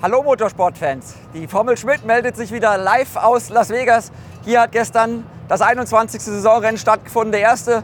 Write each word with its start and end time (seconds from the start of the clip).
Hallo 0.00 0.22
Motorsportfans. 0.22 1.16
Die 1.34 1.48
Formel 1.48 1.76
Schmidt 1.76 2.06
meldet 2.06 2.36
sich 2.36 2.52
wieder 2.52 2.78
live 2.78 3.16
aus 3.16 3.48
Las 3.50 3.68
Vegas. 3.68 4.12
Hier 4.44 4.60
hat 4.60 4.70
gestern 4.70 5.26
das 5.48 5.60
21. 5.60 6.22
Saisonrennen 6.22 6.78
stattgefunden, 6.78 7.32
der 7.32 7.40
erste 7.40 7.82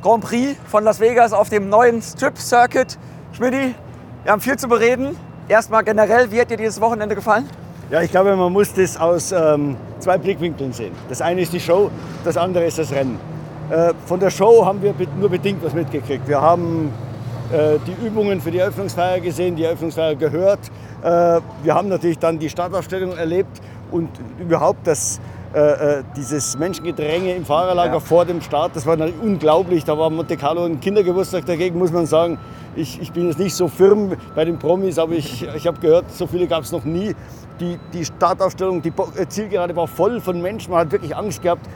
Grand 0.00 0.22
Prix 0.22 0.56
von 0.68 0.84
Las 0.84 1.00
Vegas 1.00 1.32
auf 1.32 1.48
dem 1.48 1.68
neuen 1.68 2.00
Strip 2.02 2.38
Circuit. 2.38 2.96
Schmidti, 3.32 3.74
wir 4.22 4.30
haben 4.30 4.40
viel 4.40 4.56
zu 4.56 4.68
bereden. 4.68 5.16
Erstmal 5.48 5.82
generell, 5.82 6.30
wie 6.30 6.40
hat 6.40 6.52
dir 6.52 6.56
dieses 6.56 6.80
Wochenende 6.80 7.16
gefallen? 7.16 7.48
Ja, 7.90 8.00
ich 8.00 8.12
glaube, 8.12 8.36
man 8.36 8.52
muss 8.52 8.72
das 8.72 8.96
aus 8.96 9.32
ähm, 9.32 9.76
zwei 9.98 10.18
Blickwinkeln 10.18 10.72
sehen. 10.72 10.94
Das 11.08 11.20
eine 11.20 11.40
ist 11.40 11.52
die 11.52 11.58
Show, 11.58 11.90
das 12.22 12.36
andere 12.36 12.64
ist 12.64 12.78
das 12.78 12.92
Rennen. 12.92 13.18
Äh, 13.70 13.92
von 14.06 14.20
der 14.20 14.30
Show 14.30 14.64
haben 14.64 14.80
wir 14.82 14.94
nur 15.18 15.30
bedingt 15.30 15.64
was 15.64 15.74
mitgekriegt. 15.74 16.28
Wir 16.28 16.40
haben 16.40 16.92
die 17.50 18.06
Übungen 18.06 18.40
für 18.40 18.50
die 18.50 18.58
Eröffnungsfeier 18.58 19.20
gesehen, 19.20 19.56
die 19.56 19.64
Eröffnungsfeier 19.64 20.14
gehört. 20.16 20.60
Äh, 21.02 21.40
wir 21.62 21.74
haben 21.74 21.88
natürlich 21.88 22.18
dann 22.18 22.38
die 22.38 22.48
Startaufstellung 22.48 23.16
erlebt 23.16 23.60
und 23.92 24.08
überhaupt 24.40 24.86
das, 24.86 25.20
äh, 25.52 26.02
dieses 26.16 26.58
Menschengedränge 26.58 27.34
im 27.34 27.44
Fahrerlager 27.44 27.94
ja. 27.94 28.00
vor 28.00 28.24
dem 28.24 28.40
Start, 28.40 28.74
das 28.74 28.86
war 28.86 28.98
unglaublich. 29.22 29.84
Da 29.84 29.96
war 29.96 30.10
Monte 30.10 30.36
Carlo 30.36 30.64
ein 30.64 30.80
Kindergeburtstag 30.80 31.46
dagegen, 31.46 31.78
muss 31.78 31.92
man 31.92 32.06
sagen. 32.06 32.38
Ich, 32.74 33.00
ich 33.00 33.12
bin 33.12 33.28
jetzt 33.28 33.38
nicht 33.38 33.54
so 33.54 33.68
firm 33.68 34.16
bei 34.34 34.44
den 34.44 34.58
Promis, 34.58 34.98
aber 34.98 35.12
ich, 35.12 35.46
ich 35.56 35.66
habe 35.66 35.80
gehört, 35.80 36.10
so 36.10 36.26
viele 36.26 36.46
gab 36.46 36.64
es 36.64 36.72
noch 36.72 36.84
nie. 36.84 37.14
Die, 37.58 37.78
die 37.94 38.04
Startaufstellung, 38.04 38.82
die 38.82 38.92
Zielgerade 39.28 39.74
war 39.74 39.86
voll 39.86 40.20
von 40.20 40.42
Menschen. 40.42 40.72
Man 40.72 40.80
hat 40.80 40.92
wirklich 40.92 41.16
Angst 41.16 41.40
gehabt, 41.40 41.66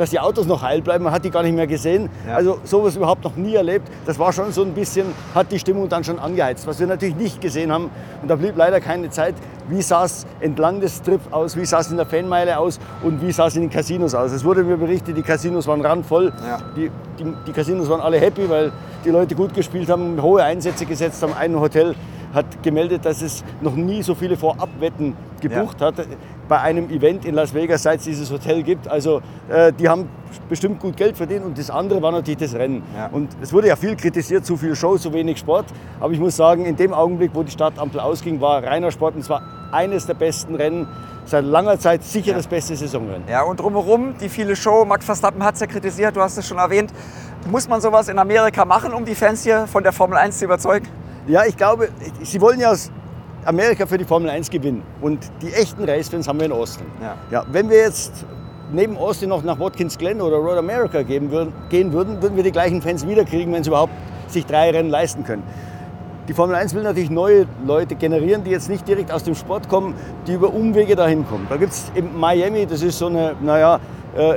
dass 0.00 0.08
die 0.08 0.18
Autos 0.18 0.46
noch 0.46 0.62
heil 0.62 0.80
bleiben. 0.80 1.04
Man 1.04 1.12
hat 1.12 1.26
die 1.26 1.30
gar 1.30 1.42
nicht 1.42 1.54
mehr 1.54 1.66
gesehen. 1.66 2.08
Ja. 2.26 2.36
Also 2.36 2.58
sowas 2.64 2.96
überhaupt 2.96 3.22
noch 3.22 3.36
nie 3.36 3.54
erlebt. 3.54 3.86
Das 4.06 4.18
war 4.18 4.32
schon 4.32 4.50
so 4.50 4.62
ein 4.62 4.72
bisschen, 4.72 5.04
hat 5.34 5.52
die 5.52 5.58
Stimmung 5.58 5.90
dann 5.90 6.04
schon 6.04 6.18
angeheizt. 6.18 6.66
Was 6.66 6.80
wir 6.80 6.86
natürlich 6.86 7.16
nicht 7.16 7.42
gesehen 7.42 7.70
haben, 7.70 7.90
und 8.22 8.28
da 8.28 8.36
blieb 8.36 8.56
leider 8.56 8.80
keine 8.80 9.10
Zeit, 9.10 9.34
wie 9.68 9.82
sah 9.82 10.06
es 10.06 10.26
entlang 10.40 10.80
des 10.80 10.96
Strip 10.96 11.20
aus, 11.30 11.54
wie 11.54 11.66
sah 11.66 11.80
es 11.80 11.90
in 11.90 11.98
der 11.98 12.06
Fanmeile 12.06 12.58
aus 12.58 12.80
und 13.02 13.20
wie 13.20 13.30
sah 13.30 13.48
es 13.48 13.56
in 13.56 13.60
den 13.60 13.70
Casinos 13.70 14.14
aus. 14.14 14.32
Es 14.32 14.42
wurde 14.42 14.64
mir 14.64 14.78
berichtet, 14.78 15.18
die 15.18 15.22
Casinos 15.22 15.66
waren 15.66 15.82
randvoll. 15.82 16.32
Ja. 16.46 16.58
Die, 16.74 16.90
die, 17.18 17.34
die 17.46 17.52
Casinos 17.52 17.90
waren 17.90 18.00
alle 18.00 18.18
happy, 18.18 18.48
weil 18.48 18.72
die 19.04 19.10
Leute 19.10 19.34
gut 19.34 19.52
gespielt 19.52 19.90
haben, 19.90 20.20
hohe 20.22 20.42
Einsätze 20.42 20.86
gesetzt 20.86 21.22
haben. 21.22 21.34
Ein 21.34 21.60
Hotel 21.60 21.94
hat 22.32 22.62
gemeldet, 22.62 23.04
dass 23.04 23.22
es 23.22 23.44
noch 23.60 23.74
nie 23.74 24.02
so 24.02 24.14
viele 24.14 24.36
Vorabwetten 24.36 25.16
gebucht 25.40 25.80
ja. 25.80 25.88
hat 25.88 25.94
bei 26.48 26.60
einem 26.60 26.90
Event 26.90 27.24
in 27.24 27.34
Las 27.34 27.54
Vegas, 27.54 27.84
seit 27.84 28.00
es 28.00 28.04
dieses 28.04 28.30
Hotel 28.30 28.62
gibt. 28.62 28.88
Also 28.88 29.20
äh, 29.48 29.72
die 29.72 29.88
haben 29.88 30.08
bestimmt 30.48 30.80
gut 30.80 30.96
Geld 30.96 31.16
verdient 31.16 31.44
und 31.44 31.58
das 31.58 31.70
andere 31.70 32.02
war 32.02 32.12
natürlich 32.12 32.38
das 32.38 32.54
Rennen. 32.54 32.82
Ja. 32.96 33.08
Und 33.12 33.30
es 33.40 33.52
wurde 33.52 33.68
ja 33.68 33.76
viel 33.76 33.96
kritisiert, 33.96 34.44
zu 34.44 34.56
viel 34.56 34.74
Show, 34.74 34.96
zu 34.98 35.12
wenig 35.12 35.38
Sport. 35.38 35.66
Aber 35.98 36.12
ich 36.12 36.20
muss 36.20 36.36
sagen, 36.36 36.66
in 36.66 36.76
dem 36.76 36.92
Augenblick, 36.92 37.30
wo 37.34 37.42
die 37.42 37.50
Startampel 37.50 38.00
ausging, 38.00 38.40
war 38.40 38.62
reiner 38.62 38.90
Sport 38.90 39.14
und 39.14 39.22
zwar 39.22 39.42
eines 39.72 40.06
der 40.06 40.14
besten 40.14 40.54
Rennen 40.54 40.88
seit 41.24 41.44
langer 41.44 41.78
Zeit 41.78 42.02
sicher 42.02 42.30
ja. 42.30 42.36
das 42.36 42.46
beste 42.46 42.74
Saisonrennen. 42.74 43.28
Ja, 43.28 43.42
und 43.42 43.60
drumherum 43.60 44.14
die 44.20 44.28
viele 44.28 44.56
Show. 44.56 44.84
Max 44.84 45.04
Verstappen 45.04 45.44
hat 45.44 45.54
es 45.54 45.60
ja 45.60 45.66
kritisiert, 45.66 46.16
du 46.16 46.20
hast 46.20 46.36
es 46.36 46.46
schon 46.46 46.58
erwähnt. 46.58 46.92
Muss 47.48 47.68
man 47.68 47.80
sowas 47.80 48.08
in 48.08 48.18
Amerika 48.18 48.64
machen, 48.64 48.92
um 48.92 49.04
die 49.04 49.14
Fans 49.14 49.44
hier 49.44 49.66
von 49.66 49.82
der 49.82 49.92
Formel 49.92 50.18
1 50.18 50.38
zu 50.38 50.44
überzeugen? 50.44 50.88
Ja, 51.30 51.44
ich 51.46 51.56
glaube, 51.56 51.90
sie 52.22 52.40
wollen 52.40 52.58
ja 52.58 52.74
Amerika 53.44 53.86
für 53.86 53.96
die 53.96 54.04
Formel 54.04 54.28
1 54.30 54.50
gewinnen. 54.50 54.82
Und 55.00 55.30
die 55.40 55.52
echten 55.52 55.84
Racefans 55.84 56.26
haben 56.26 56.40
wir 56.40 56.46
in 56.46 56.52
Austin. 56.52 56.86
Ja. 57.00 57.14
Ja, 57.30 57.44
wenn 57.52 57.70
wir 57.70 57.78
jetzt 57.78 58.24
neben 58.72 58.96
Austin 58.96 59.28
noch 59.28 59.44
nach 59.44 59.58
Watkins 59.60 59.96
Glen 59.96 60.20
oder 60.20 60.38
Road 60.38 60.58
America 60.58 61.02
gehen 61.02 61.30
würden, 61.30 61.52
gehen 61.68 61.92
würden, 61.92 62.20
würden 62.20 62.34
wir 62.34 62.42
die 62.42 62.50
gleichen 62.50 62.82
Fans 62.82 63.06
wiederkriegen, 63.06 63.52
wenn 63.52 63.62
sie 63.62 63.70
überhaupt 63.70 63.92
sich 64.26 64.44
drei 64.44 64.70
Rennen 64.70 64.90
leisten 64.90 65.22
können. 65.22 65.44
Die 66.26 66.34
Formel 66.34 66.56
1 66.56 66.74
will 66.74 66.82
natürlich 66.82 67.10
neue 67.10 67.46
Leute 67.64 67.94
generieren, 67.94 68.42
die 68.42 68.50
jetzt 68.50 68.68
nicht 68.68 68.86
direkt 68.88 69.12
aus 69.12 69.22
dem 69.22 69.36
Sport 69.36 69.68
kommen, 69.68 69.94
die 70.26 70.34
über 70.34 70.52
Umwege 70.52 70.96
dahin 70.96 71.26
kommen. 71.28 71.46
Da 71.48 71.56
gibt 71.56 71.72
es 71.72 71.92
in 71.94 72.18
Miami, 72.18 72.66
das 72.66 72.82
ist 72.82 72.98
so 72.98 73.06
eine, 73.06 73.36
naja, 73.40 73.78
äh, 74.16 74.36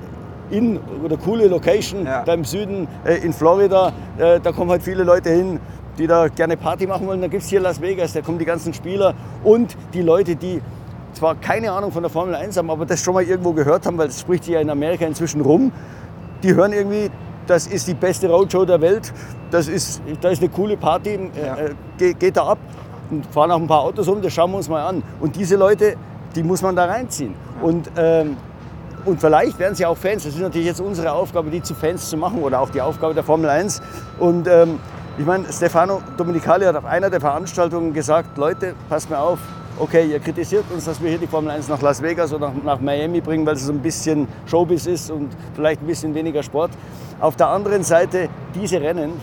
in 0.49 0.79
oder 1.03 1.17
coole 1.17 1.47
Location 1.47 2.05
ja. 2.05 2.23
da 2.23 2.33
im 2.33 2.45
Süden 2.45 2.87
äh, 3.05 3.15
in 3.15 3.33
Florida. 3.33 3.91
Äh, 4.17 4.39
da 4.39 4.51
kommen 4.51 4.69
halt 4.69 4.83
viele 4.83 5.03
Leute 5.03 5.29
hin, 5.29 5.59
die 5.97 6.07
da 6.07 6.27
gerne 6.27 6.57
Party 6.57 6.87
machen 6.87 7.07
wollen. 7.07 7.21
Da 7.21 7.27
gibt 7.27 7.43
es 7.43 7.49
hier 7.49 7.59
Las 7.59 7.81
Vegas, 7.81 8.13
da 8.13 8.21
kommen 8.21 8.39
die 8.39 8.45
ganzen 8.45 8.73
Spieler 8.73 9.13
und 9.43 9.75
die 9.93 10.01
Leute, 10.01 10.35
die 10.35 10.61
zwar 11.13 11.35
keine 11.35 11.71
Ahnung 11.71 11.91
von 11.91 12.03
der 12.03 12.09
Formel 12.09 12.35
1 12.35 12.57
haben, 12.57 12.69
aber 12.69 12.85
das 12.85 13.01
schon 13.01 13.13
mal 13.13 13.23
irgendwo 13.23 13.53
gehört 13.53 13.85
haben, 13.85 13.97
weil 13.97 14.07
das 14.07 14.19
spricht 14.19 14.45
sich 14.45 14.53
ja 14.53 14.61
in 14.61 14.69
Amerika 14.69 15.05
inzwischen 15.05 15.41
rum. 15.41 15.71
Die 16.41 16.53
hören 16.53 16.73
irgendwie, 16.73 17.09
das 17.47 17.67
ist 17.67 17.87
die 17.87 17.93
beste 17.93 18.29
Roadshow 18.29 18.65
der 18.65 18.81
Welt, 18.81 19.13
das 19.51 19.67
ist, 19.67 20.01
da 20.21 20.29
ist 20.29 20.41
eine 20.41 20.49
coole 20.49 20.77
Party, 20.77 21.11
äh, 21.11 21.17
äh, 21.17 21.73
geht, 21.97 22.19
geht 22.19 22.37
da 22.37 22.47
ab 22.47 22.57
und 23.11 23.25
fahren 23.27 23.51
auch 23.51 23.59
ein 23.59 23.67
paar 23.67 23.81
Autos 23.81 24.07
um, 24.07 24.21
das 24.21 24.33
schauen 24.33 24.51
wir 24.51 24.57
uns 24.57 24.69
mal 24.69 24.85
an. 24.85 25.03
Und 25.19 25.35
diese 25.35 25.55
Leute, 25.55 25.95
die 26.35 26.43
muss 26.43 26.61
man 26.61 26.75
da 26.75 26.85
reinziehen. 26.85 27.35
Und, 27.61 27.91
ähm, 27.95 28.37
und 29.05 29.19
vielleicht 29.19 29.59
werden 29.59 29.75
sie 29.75 29.85
auch 29.85 29.97
Fans. 29.97 30.23
Das 30.23 30.33
ist 30.33 30.41
natürlich 30.41 30.67
jetzt 30.67 30.81
unsere 30.81 31.11
Aufgabe, 31.11 31.49
die 31.51 31.61
zu 31.61 31.75
Fans 31.75 32.09
zu 32.09 32.17
machen 32.17 32.41
oder 32.41 32.59
auch 32.59 32.69
die 32.69 32.81
Aufgabe 32.81 33.13
der 33.13 33.23
Formel 33.23 33.49
1. 33.49 33.81
Und 34.19 34.47
ähm, 34.47 34.79
ich 35.17 35.25
meine, 35.25 35.45
Stefano 35.51 36.01
Domenicali 36.17 36.65
hat 36.65 36.75
auf 36.75 36.85
einer 36.85 37.09
der 37.09 37.21
Veranstaltungen 37.21 37.93
gesagt, 37.93 38.35
Leute, 38.37 38.73
passt 38.89 39.11
mir 39.11 39.19
auf, 39.19 39.37
okay, 39.77 40.05
ihr 40.05 40.19
kritisiert 40.19 40.65
uns, 40.73 40.85
dass 40.85 41.01
wir 41.01 41.09
hier 41.09 41.19
die 41.19 41.27
Formel 41.27 41.51
1 41.51 41.67
nach 41.67 41.81
Las 41.81 42.01
Vegas 42.01 42.33
oder 42.33 42.49
nach, 42.49 42.63
nach 42.63 42.79
Miami 42.79 43.21
bringen, 43.21 43.45
weil 43.45 43.55
es 43.55 43.65
so 43.65 43.71
ein 43.71 43.79
bisschen 43.79 44.27
Showbiz 44.47 44.87
ist 44.87 45.11
und 45.11 45.29
vielleicht 45.53 45.81
ein 45.81 45.87
bisschen 45.87 46.15
weniger 46.15 46.41
Sport. 46.41 46.71
Auf 47.19 47.35
der 47.35 47.47
anderen 47.49 47.83
Seite, 47.83 48.27
diese 48.55 48.81
Rennen 48.81 49.13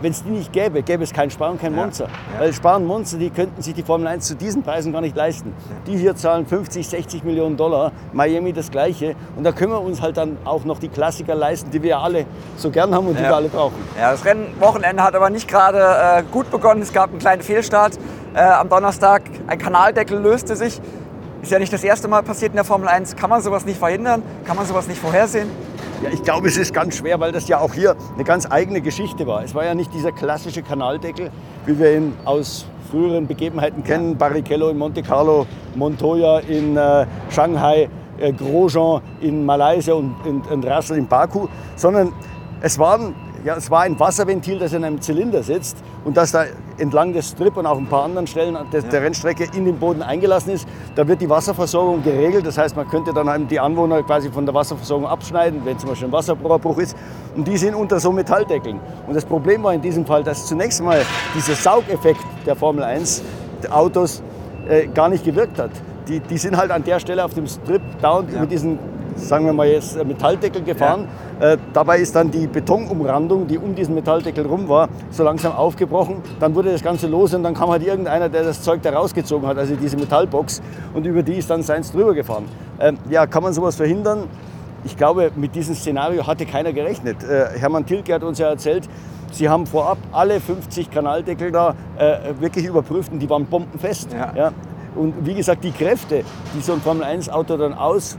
wenn 0.00 0.12
es 0.12 0.22
die 0.22 0.30
nicht 0.30 0.52
gäbe, 0.52 0.82
gäbe 0.82 1.02
es 1.02 1.12
kein 1.12 1.30
Spar 1.30 1.50
und 1.50 1.60
kein 1.60 1.74
Monster. 1.74 2.08
Ja. 2.34 2.40
Weil 2.40 2.52
Spar 2.52 2.76
und 2.76 2.86
Monster, 2.86 3.18
die 3.18 3.30
könnten 3.30 3.60
sich 3.62 3.74
die 3.74 3.82
Formel 3.82 4.06
1 4.06 4.26
zu 4.26 4.34
diesen 4.34 4.62
Preisen 4.62 4.92
gar 4.92 5.00
nicht 5.00 5.16
leisten. 5.16 5.54
Die 5.86 5.96
hier 5.96 6.14
zahlen 6.16 6.46
50, 6.46 6.86
60 6.86 7.24
Millionen 7.24 7.56
Dollar, 7.56 7.92
Miami 8.12 8.52
das 8.52 8.70
Gleiche. 8.70 9.14
Und 9.36 9.44
da 9.44 9.52
können 9.52 9.72
wir 9.72 9.80
uns 9.80 10.02
halt 10.02 10.16
dann 10.16 10.36
auch 10.44 10.64
noch 10.64 10.78
die 10.78 10.88
Klassiker 10.88 11.34
leisten, 11.34 11.70
die 11.70 11.82
wir 11.82 11.90
ja 11.90 12.00
alle 12.00 12.26
so 12.56 12.70
gern 12.70 12.94
haben 12.94 13.06
und 13.06 13.18
die 13.18 13.22
wir 13.22 13.34
alle 13.34 13.48
brauchen. 13.48 13.76
Ja, 13.98 14.12
das 14.12 14.24
Rennwochenende 14.24 15.02
hat 15.02 15.14
aber 15.14 15.30
nicht 15.30 15.48
gerade 15.48 15.78
äh, 15.78 16.22
gut 16.30 16.50
begonnen. 16.50 16.82
Es 16.82 16.92
gab 16.92 17.10
einen 17.10 17.18
kleinen 17.18 17.42
Fehlstart. 17.42 17.98
Äh, 18.34 18.40
am 18.40 18.68
Donnerstag 18.68 19.22
ein 19.46 19.58
Kanaldeckel 19.58 20.18
löste 20.18 20.56
sich. 20.56 20.80
Ist 21.42 21.52
ja 21.52 21.58
nicht 21.58 21.72
das 21.72 21.84
erste 21.84 22.08
Mal 22.08 22.22
passiert 22.22 22.50
in 22.52 22.56
der 22.56 22.64
Formel 22.64 22.88
1. 22.88 23.16
Kann 23.16 23.30
man 23.30 23.40
sowas 23.40 23.64
nicht 23.64 23.78
verhindern? 23.78 24.22
Kann 24.44 24.56
man 24.56 24.66
sowas 24.66 24.88
nicht 24.88 25.00
vorhersehen? 25.00 25.48
Ja, 26.02 26.10
ich 26.10 26.22
glaube, 26.22 26.48
es 26.48 26.56
ist 26.56 26.74
ganz 26.74 26.96
schwer, 26.96 27.20
weil 27.20 27.32
das 27.32 27.48
ja 27.48 27.58
auch 27.58 27.72
hier 27.72 27.96
eine 28.14 28.24
ganz 28.24 28.50
eigene 28.50 28.80
Geschichte 28.80 29.26
war. 29.26 29.42
Es 29.42 29.54
war 29.54 29.64
ja 29.64 29.74
nicht 29.74 29.92
dieser 29.94 30.12
klassische 30.12 30.62
Kanaldeckel, 30.62 31.30
wie 31.64 31.78
wir 31.78 31.96
ihn 31.96 32.12
aus 32.24 32.66
früheren 32.90 33.26
Begebenheiten 33.26 33.82
kennen. 33.82 34.10
Ja. 34.10 34.16
Barrichello 34.16 34.68
in 34.68 34.78
Monte 34.78 35.02
Carlo, 35.02 35.46
Montoya 35.74 36.40
in 36.40 36.76
äh, 36.76 37.06
Shanghai, 37.30 37.88
äh, 38.18 38.32
Grosjean 38.32 39.00
in 39.20 39.44
Malaysia 39.44 39.94
und, 39.94 40.14
und, 40.24 40.50
und 40.50 40.66
Russell 40.66 40.98
in 40.98 41.06
Baku. 41.06 41.48
Sondern 41.76 42.12
es 42.60 42.78
waren 42.78 43.14
ja, 43.46 43.54
es 43.54 43.70
war 43.70 43.82
ein 43.82 43.98
Wasserventil, 43.98 44.58
das 44.58 44.72
in 44.72 44.82
einem 44.82 45.00
Zylinder 45.00 45.42
sitzt 45.44 45.76
und 46.04 46.16
das 46.16 46.32
da 46.32 46.46
entlang 46.78 47.12
des 47.12 47.30
Strip 47.30 47.56
und 47.56 47.66
auch 47.66 47.78
ein 47.78 47.86
paar 47.86 48.04
anderen 48.04 48.26
Stellen 48.26 48.56
der, 48.72 48.82
der 48.82 49.02
Rennstrecke 49.02 49.46
in 49.54 49.64
den 49.64 49.78
Boden 49.78 50.02
eingelassen 50.02 50.52
ist. 50.52 50.68
Da 50.94 51.06
wird 51.06 51.20
die 51.20 51.28
Wasserversorgung 51.28 52.02
geregelt. 52.02 52.46
Das 52.46 52.58
heißt, 52.58 52.76
man 52.76 52.88
könnte 52.88 53.12
dann 53.12 53.48
die 53.48 53.60
Anwohner 53.60 54.02
quasi 54.02 54.30
von 54.30 54.44
der 54.46 54.54
Wasserversorgung 54.54 55.06
abschneiden, 55.06 55.62
wenn 55.64 55.78
zum 55.78 55.90
Beispiel 55.90 56.08
ein 56.08 56.12
Wasserrohrbruch 56.12 56.78
ist. 56.78 56.96
Und 57.34 57.46
die 57.46 57.56
sind 57.56 57.74
unter 57.74 58.00
so 58.00 58.12
Metalldeckeln. 58.12 58.80
Und 59.06 59.14
das 59.14 59.24
Problem 59.24 59.62
war 59.62 59.74
in 59.74 59.82
diesem 59.82 60.06
Fall, 60.06 60.22
dass 60.22 60.46
zunächst 60.46 60.82
mal 60.82 61.02
dieser 61.34 61.54
Saugeffekt 61.54 62.20
der 62.46 62.56
Formel 62.56 62.84
1 62.84 63.22
Autos 63.70 64.22
äh, 64.68 64.86
gar 64.88 65.08
nicht 65.08 65.24
gewirkt 65.24 65.58
hat. 65.58 65.70
Die, 66.08 66.20
die 66.20 66.38
sind 66.38 66.56
halt 66.56 66.70
an 66.70 66.84
der 66.84 67.00
Stelle 67.00 67.24
auf 67.24 67.34
dem 67.34 67.46
Strip 67.46 67.82
dauernd 68.00 68.32
ja. 68.32 68.40
mit 68.40 68.50
diesen 68.50 68.78
sagen 69.16 69.46
wir 69.46 69.52
mal 69.52 69.66
jetzt, 69.66 70.02
Metalldeckel 70.04 70.62
gefahren. 70.62 71.08
Ja. 71.40 71.52
Äh, 71.52 71.58
dabei 71.72 71.98
ist 71.98 72.14
dann 72.14 72.30
die 72.30 72.46
Betonumrandung, 72.46 73.46
die 73.46 73.58
um 73.58 73.74
diesen 73.74 73.94
Metalldeckel 73.94 74.46
rum 74.46 74.68
war, 74.68 74.88
so 75.10 75.24
langsam 75.24 75.52
aufgebrochen. 75.52 76.22
Dann 76.40 76.54
wurde 76.54 76.72
das 76.72 76.82
Ganze 76.82 77.06
los 77.06 77.34
und 77.34 77.42
dann 77.42 77.54
kam 77.54 77.70
halt 77.70 77.84
irgendeiner, 77.84 78.28
der 78.28 78.44
das 78.44 78.62
Zeug 78.62 78.82
da 78.82 78.90
rausgezogen 78.90 79.46
hat, 79.46 79.58
also 79.58 79.74
diese 79.76 79.96
Metallbox, 79.96 80.62
und 80.94 81.06
über 81.06 81.22
die 81.22 81.34
ist 81.34 81.50
dann 81.50 81.62
seins 81.62 81.92
drüber 81.92 82.14
gefahren. 82.14 82.44
Ähm, 82.80 82.98
ja, 83.10 83.26
kann 83.26 83.42
man 83.42 83.52
sowas 83.52 83.76
verhindern? 83.76 84.24
Ich 84.84 84.96
glaube, 84.96 85.32
mit 85.34 85.54
diesem 85.54 85.74
Szenario 85.74 86.26
hatte 86.26 86.46
keiner 86.46 86.72
gerechnet. 86.72 87.24
Äh, 87.24 87.58
Hermann 87.58 87.86
Tilke 87.86 88.14
hat 88.14 88.22
uns 88.22 88.38
ja 88.38 88.48
erzählt, 88.48 88.88
Sie 89.32 89.48
haben 89.48 89.66
vorab 89.66 89.98
alle 90.12 90.40
50 90.40 90.90
Kanaldeckel 90.90 91.50
da 91.50 91.74
äh, 91.98 92.40
wirklich 92.40 92.64
überprüft 92.64 93.12
und 93.12 93.18
die 93.18 93.28
waren 93.28 93.46
bombenfest. 93.46 94.12
Ja. 94.12 94.32
ja. 94.34 94.52
Und 94.94 95.26
wie 95.26 95.34
gesagt, 95.34 95.62
die 95.62 95.72
Kräfte, 95.72 96.24
die 96.54 96.60
so 96.62 96.72
ein 96.72 96.80
Formel-1-Auto 96.80 97.56
dann 97.56 97.74
aus 97.74 98.16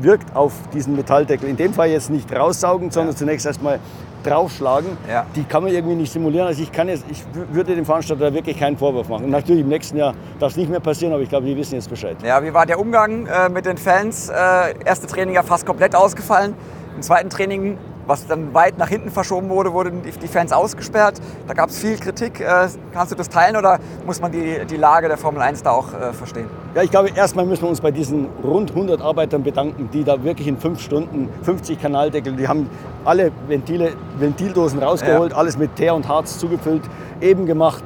wirkt 0.00 0.34
auf 0.34 0.52
diesen 0.72 0.96
Metalldeckel. 0.96 1.48
In 1.48 1.56
dem 1.56 1.74
Fall 1.74 1.90
jetzt 1.90 2.10
nicht 2.10 2.34
raussaugen, 2.34 2.90
sondern 2.90 3.14
ja. 3.14 3.18
zunächst 3.18 3.46
erstmal 3.46 3.80
draufschlagen. 4.22 4.96
Ja. 5.08 5.26
Die 5.34 5.44
kann 5.44 5.62
man 5.62 5.72
irgendwie 5.72 5.96
nicht 5.96 6.12
simulieren. 6.12 6.46
Also 6.46 6.62
ich, 6.62 6.72
kann 6.72 6.88
jetzt, 6.88 7.04
ich 7.10 7.22
würde 7.52 7.74
dem 7.74 7.84
Veranstalter 7.84 8.32
wirklich 8.32 8.58
keinen 8.58 8.76
Vorwurf 8.76 9.08
machen. 9.08 9.30
Natürlich 9.30 9.62
im 9.62 9.68
nächsten 9.68 9.96
Jahr 9.96 10.14
darf 10.38 10.52
es 10.52 10.56
nicht 10.56 10.70
mehr 10.70 10.80
passieren, 10.80 11.12
aber 11.12 11.22
ich 11.22 11.28
glaube, 11.28 11.46
die 11.46 11.56
wissen 11.56 11.74
jetzt 11.74 11.88
Bescheid. 11.88 12.16
Ja, 12.22 12.42
wie 12.42 12.52
war 12.52 12.66
der 12.66 12.78
Umgang 12.78 13.26
äh, 13.26 13.48
mit 13.48 13.66
den 13.66 13.78
Fans? 13.78 14.28
Äh, 14.28 14.74
erste 14.84 15.06
Training 15.06 15.34
ja 15.34 15.42
fast 15.42 15.66
komplett 15.66 15.94
ausgefallen. 15.94 16.54
Im 16.96 17.02
zweiten 17.02 17.30
Training 17.30 17.78
was 18.10 18.26
dann 18.26 18.52
weit 18.54 18.76
nach 18.76 18.88
hinten 18.88 19.10
verschoben 19.10 19.48
wurde, 19.50 19.72
wurden 19.72 20.02
die, 20.02 20.28
Fans 20.28 20.52
ausgesperrt. 20.52 21.20
Da 21.46 21.54
gab 21.54 21.70
es 21.70 21.78
viel 21.78 21.96
Kritik. 21.96 22.40
Äh, 22.40 22.68
kannst 22.92 23.12
du 23.12 23.16
das 23.16 23.28
teilen 23.28 23.56
oder 23.56 23.78
muss 24.04 24.20
man 24.20 24.32
die, 24.32 24.66
die 24.68 24.76
Lage 24.76 25.06
der 25.06 25.16
Formel 25.16 25.40
1 25.40 25.62
da 25.62 25.70
auch 25.70 25.94
äh, 25.94 26.12
verstehen? 26.12 26.46
Ja, 26.74 26.82
ich 26.82 26.90
glaube, 26.90 27.10
erstmal 27.14 27.46
müssen 27.46 27.62
wir 27.62 27.68
uns 27.68 27.80
bei 27.80 27.92
diesen 27.92 28.26
rund 28.42 28.70
100 28.70 29.00
Arbeitern 29.00 29.44
bedanken, 29.44 29.88
die 29.92 30.02
da 30.02 30.24
wirklich 30.24 30.48
in 30.48 30.58
fünf 30.58 30.80
Stunden 30.80 31.28
50 31.44 31.80
Kanaldeckel, 31.80 32.32
die 32.34 32.48
haben 32.48 32.68
alle 33.04 33.30
Ventile, 33.46 33.92
Ventildosen 34.18 34.82
rausgeholt, 34.82 35.30
ja. 35.30 35.38
alles 35.38 35.56
mit 35.56 35.76
Teer 35.76 35.94
und 35.94 36.08
Harz 36.08 36.38
zugefüllt, 36.38 36.82
eben 37.20 37.46
gemacht. 37.46 37.84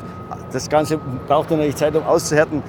Das 0.53 0.71
Ganze 0.71 0.99
braucht 1.29 1.50
natürlich 1.50 1.76
Zeit, 1.76 1.94
um 1.97 2.05
auszuhärten 2.05 2.62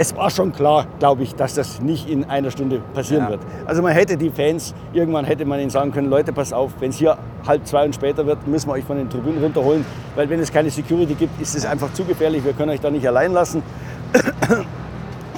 es 0.00 0.16
war 0.16 0.30
schon 0.30 0.50
klar, 0.52 0.86
glaube 0.98 1.22
ich, 1.24 1.34
dass 1.34 1.52
das 1.52 1.82
nicht 1.82 2.08
in 2.08 2.24
einer 2.24 2.50
Stunde 2.50 2.80
passieren 2.94 3.24
ja. 3.24 3.30
wird. 3.32 3.42
Also 3.66 3.82
man 3.82 3.92
hätte 3.92 4.16
die 4.16 4.30
Fans, 4.30 4.74
irgendwann 4.94 5.26
hätte 5.26 5.44
man 5.44 5.60
ihnen 5.60 5.68
sagen 5.68 5.92
können, 5.92 6.08
Leute, 6.08 6.32
pass 6.32 6.54
auf, 6.54 6.72
wenn 6.80 6.88
es 6.88 6.96
hier 6.96 7.18
halb 7.46 7.66
zwei 7.66 7.84
und 7.84 7.94
später 7.94 8.24
wird, 8.24 8.48
müssen 8.48 8.70
wir 8.70 8.72
euch 8.72 8.84
von 8.84 8.96
den 8.96 9.10
Tribünen 9.10 9.42
runterholen, 9.42 9.84
weil 10.16 10.30
wenn 10.30 10.40
es 10.40 10.50
keine 10.50 10.70
Security 10.70 11.12
gibt, 11.12 11.38
ist 11.38 11.54
es 11.54 11.66
einfach 11.66 11.92
zu 11.92 12.04
gefährlich, 12.04 12.42
wir 12.42 12.54
können 12.54 12.70
euch 12.70 12.80
da 12.80 12.90
nicht 12.90 13.06
allein 13.06 13.34
lassen. 13.34 13.62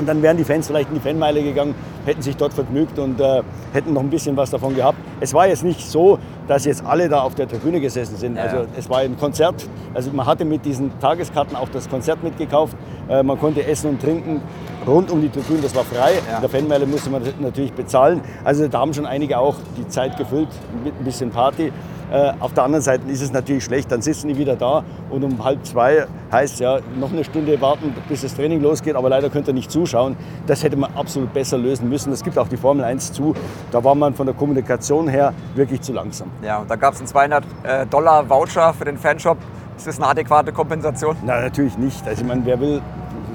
Und 0.02 0.08
dann 0.08 0.20
wären 0.20 0.36
die 0.36 0.42
Fans 0.42 0.66
vielleicht 0.66 0.88
in 0.88 0.96
die 0.96 1.00
Fanmeile 1.00 1.44
gegangen, 1.44 1.76
hätten 2.04 2.22
sich 2.22 2.36
dort 2.36 2.52
vergnügt 2.52 2.98
und 2.98 3.20
äh, 3.20 3.42
hätten 3.72 3.92
noch 3.92 4.00
ein 4.00 4.10
bisschen 4.10 4.36
was 4.36 4.50
davon 4.50 4.74
gehabt. 4.74 4.98
Es 5.20 5.32
war 5.32 5.46
jetzt 5.46 5.62
nicht 5.62 5.80
so, 5.80 6.18
dass 6.48 6.64
jetzt 6.64 6.84
alle 6.84 7.08
da 7.08 7.20
auf 7.20 7.36
der 7.36 7.46
Tribüne 7.46 7.80
gesessen 7.80 8.16
sind. 8.16 8.34
Ja. 8.34 8.42
Also 8.42 8.66
es 8.76 8.90
war 8.90 8.98
ein 8.98 9.16
Konzert. 9.16 9.64
Also 9.94 10.10
man 10.10 10.26
hatte 10.26 10.44
mit 10.44 10.64
diesen 10.64 10.90
Tageskarten 10.98 11.54
auch 11.54 11.68
das 11.68 11.88
Konzert 11.88 12.24
mitgekauft. 12.24 12.76
Äh, 13.08 13.22
man 13.22 13.38
konnte 13.38 13.64
essen 13.64 13.90
und 13.90 14.02
trinken 14.02 14.40
rund 14.88 15.08
um 15.12 15.20
die 15.20 15.28
Tribüne, 15.28 15.60
das 15.62 15.76
war 15.76 15.84
frei. 15.84 16.14
Ja. 16.28 16.34
In 16.34 16.40
der 16.40 16.50
Fanmeile 16.50 16.84
musste 16.84 17.08
man 17.08 17.22
natürlich 17.38 17.72
bezahlen. 17.72 18.22
Also 18.42 18.66
da 18.66 18.80
haben 18.80 18.92
schon 18.92 19.06
einige 19.06 19.38
auch 19.38 19.54
die 19.76 19.86
Zeit 19.86 20.16
gefüllt 20.16 20.48
mit 20.82 20.98
ein 20.98 21.04
bisschen 21.04 21.30
Party. 21.30 21.70
Äh, 22.12 22.34
auf 22.40 22.52
der 22.52 22.64
anderen 22.64 22.82
Seite 22.82 23.08
ist 23.08 23.22
es 23.22 23.32
natürlich 23.32 23.64
schlecht, 23.64 23.90
dann 23.90 24.02
sitzen 24.02 24.28
die 24.28 24.36
wieder 24.36 24.54
da 24.54 24.84
und 25.08 25.24
um 25.24 25.42
halb 25.42 25.64
zwei 25.64 26.06
heißt 26.30 26.60
ja, 26.60 26.78
noch 27.00 27.10
eine 27.10 27.24
Stunde 27.24 27.58
warten, 27.60 27.94
bis 28.08 28.20
das 28.20 28.34
Training 28.34 28.60
losgeht, 28.60 28.96
aber 28.96 29.08
leider 29.08 29.30
könnt 29.30 29.48
ihr 29.48 29.54
nicht 29.54 29.70
zuschauen. 29.70 30.16
Das 30.46 30.62
hätte 30.62 30.76
man 30.76 30.94
absolut 30.94 31.32
besser 31.32 31.56
lösen 31.56 31.88
müssen. 31.88 32.10
Das 32.10 32.22
gibt 32.22 32.36
auch 32.36 32.48
die 32.48 32.58
Formel 32.58 32.84
1 32.84 33.12
zu. 33.12 33.34
Da 33.70 33.82
war 33.82 33.94
man 33.94 34.12
von 34.12 34.26
der 34.26 34.34
Kommunikation 34.34 35.08
her 35.08 35.32
wirklich 35.54 35.80
zu 35.80 35.94
langsam. 35.94 36.30
Ja, 36.42 36.58
und 36.58 36.70
da 36.70 36.76
gab 36.76 36.92
es 36.92 37.00
einen 37.00 37.06
200 37.06 37.44
äh, 37.62 37.86
Dollar 37.86 38.28
Voucher 38.28 38.74
für 38.74 38.84
den 38.84 38.98
Fanshop. 38.98 39.38
Ist 39.76 39.86
das 39.86 39.98
eine 39.98 40.08
adäquate 40.08 40.52
Kompensation? 40.52 41.16
Nein, 41.24 41.44
natürlich 41.44 41.78
nicht. 41.78 42.06
Also 42.06 42.20
ich 42.20 42.28
meine, 42.28 42.44
wer 42.44 42.60
will 42.60 42.82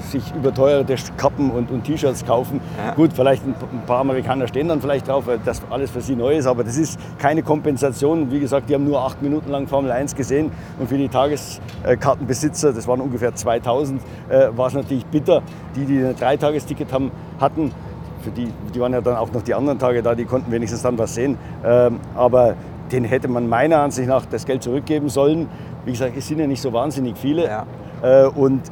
sich 0.00 0.34
überteuerte 0.34 0.94
Kappen 1.16 1.50
und, 1.50 1.70
und 1.70 1.84
T-Shirts 1.84 2.24
kaufen. 2.24 2.60
Ja. 2.76 2.94
Gut, 2.94 3.12
vielleicht 3.14 3.44
ein, 3.44 3.54
ein, 3.54 3.86
paar 3.86 4.00
Amerikaner 4.00 4.48
stehen 4.48 4.68
dann 4.68 4.80
vielleicht 4.80 5.08
drauf, 5.08 5.26
weil 5.26 5.38
das 5.44 5.62
alles 5.70 5.90
für 5.90 6.00
sie 6.00 6.16
neu 6.16 6.36
ist, 6.36 6.46
aber 6.46 6.64
das 6.64 6.76
ist 6.76 6.98
keine 7.18 7.42
Kompensation. 7.42 8.30
Wie 8.30 8.40
gesagt, 8.40 8.68
die 8.68 8.74
haben 8.74 8.84
nur 8.84 9.00
acht 9.00 9.22
Minuten 9.22 9.50
lang 9.50 9.66
Formel 9.66 9.90
1 9.90 10.14
gesehen 10.14 10.50
und 10.78 10.88
für 10.88 10.98
die 10.98 11.08
Tageskartenbesitzer, 11.08 12.72
das 12.72 12.86
waren 12.86 13.00
ungefähr 13.00 13.34
2000, 13.34 14.00
äh, 14.28 14.48
war 14.56 14.68
es 14.68 14.74
natürlich 14.74 15.06
bitter. 15.06 15.42
Die, 15.76 15.84
die 15.84 16.04
ein 16.04 16.16
Dreitagesticket 16.16 16.92
haben, 16.92 17.10
hatten, 17.40 17.72
für 18.22 18.30
die, 18.30 18.52
die 18.74 18.80
waren 18.80 18.92
ja 18.92 19.00
dann 19.00 19.16
auch 19.16 19.32
noch 19.32 19.42
die 19.42 19.54
anderen 19.54 19.78
Tage 19.78 20.02
da, 20.02 20.14
die 20.14 20.24
konnten 20.24 20.50
wenigstens 20.50 20.82
dann 20.82 20.98
was 20.98 21.14
sehen. 21.14 21.38
Ähm, 21.64 22.00
aber 22.14 22.54
den 22.90 23.04
hätte 23.04 23.28
man 23.28 23.48
meiner 23.48 23.80
Ansicht 23.80 24.08
nach 24.08 24.26
das 24.26 24.46
Geld 24.46 24.62
zurückgeben 24.62 25.08
sollen. 25.08 25.48
Wie 25.84 25.92
gesagt, 25.92 26.16
es 26.16 26.26
sind 26.26 26.38
ja 26.38 26.46
nicht 26.46 26.60
so 26.60 26.72
wahnsinnig 26.72 27.16
viele. 27.16 27.44
Ja. 27.44 27.66
Äh, 28.02 28.26
und 28.26 28.62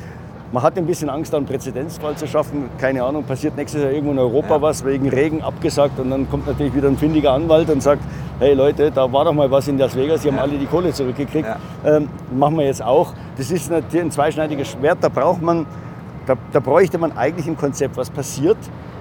man 0.56 0.62
hat 0.62 0.78
ein 0.78 0.86
bisschen 0.86 1.10
Angst, 1.10 1.34
einen 1.34 1.44
Präzedenzfall 1.44 2.16
zu 2.16 2.26
schaffen. 2.26 2.70
Keine 2.78 3.04
Ahnung, 3.04 3.24
passiert 3.24 3.58
nächstes 3.58 3.82
Jahr 3.82 3.90
irgendwo 3.90 4.12
in 4.12 4.18
Europa 4.18 4.54
ja. 4.54 4.62
was, 4.62 4.86
wegen 4.86 5.06
Regen 5.06 5.42
abgesagt. 5.42 6.00
Und 6.00 6.08
dann 6.08 6.30
kommt 6.30 6.46
natürlich 6.46 6.74
wieder 6.74 6.88
ein 6.88 6.96
findiger 6.96 7.32
Anwalt 7.32 7.68
und 7.68 7.82
sagt, 7.82 8.00
hey 8.38 8.54
Leute, 8.54 8.90
da 8.90 9.12
war 9.12 9.26
doch 9.26 9.34
mal 9.34 9.50
was 9.50 9.68
in 9.68 9.76
Las 9.76 9.94
Vegas, 9.94 10.22
die 10.22 10.28
haben 10.28 10.38
alle 10.38 10.56
die 10.56 10.64
Kohle 10.64 10.94
zurückgekriegt. 10.94 11.46
Ja. 11.46 11.96
Ähm, 11.96 12.08
machen 12.34 12.56
wir 12.56 12.64
jetzt 12.64 12.82
auch. 12.82 13.12
Das 13.36 13.50
ist 13.50 13.70
natürlich 13.70 14.06
ein 14.06 14.10
zweischneidiges 14.10 14.68
Schwert, 14.68 14.96
da 15.02 15.10
braucht 15.10 15.42
man, 15.42 15.66
da, 16.24 16.36
da 16.54 16.60
bräuchte 16.60 16.96
man 16.96 17.14
eigentlich 17.14 17.46
ein 17.46 17.58
Konzept, 17.58 17.98
was 17.98 18.08
passiert, 18.08 18.56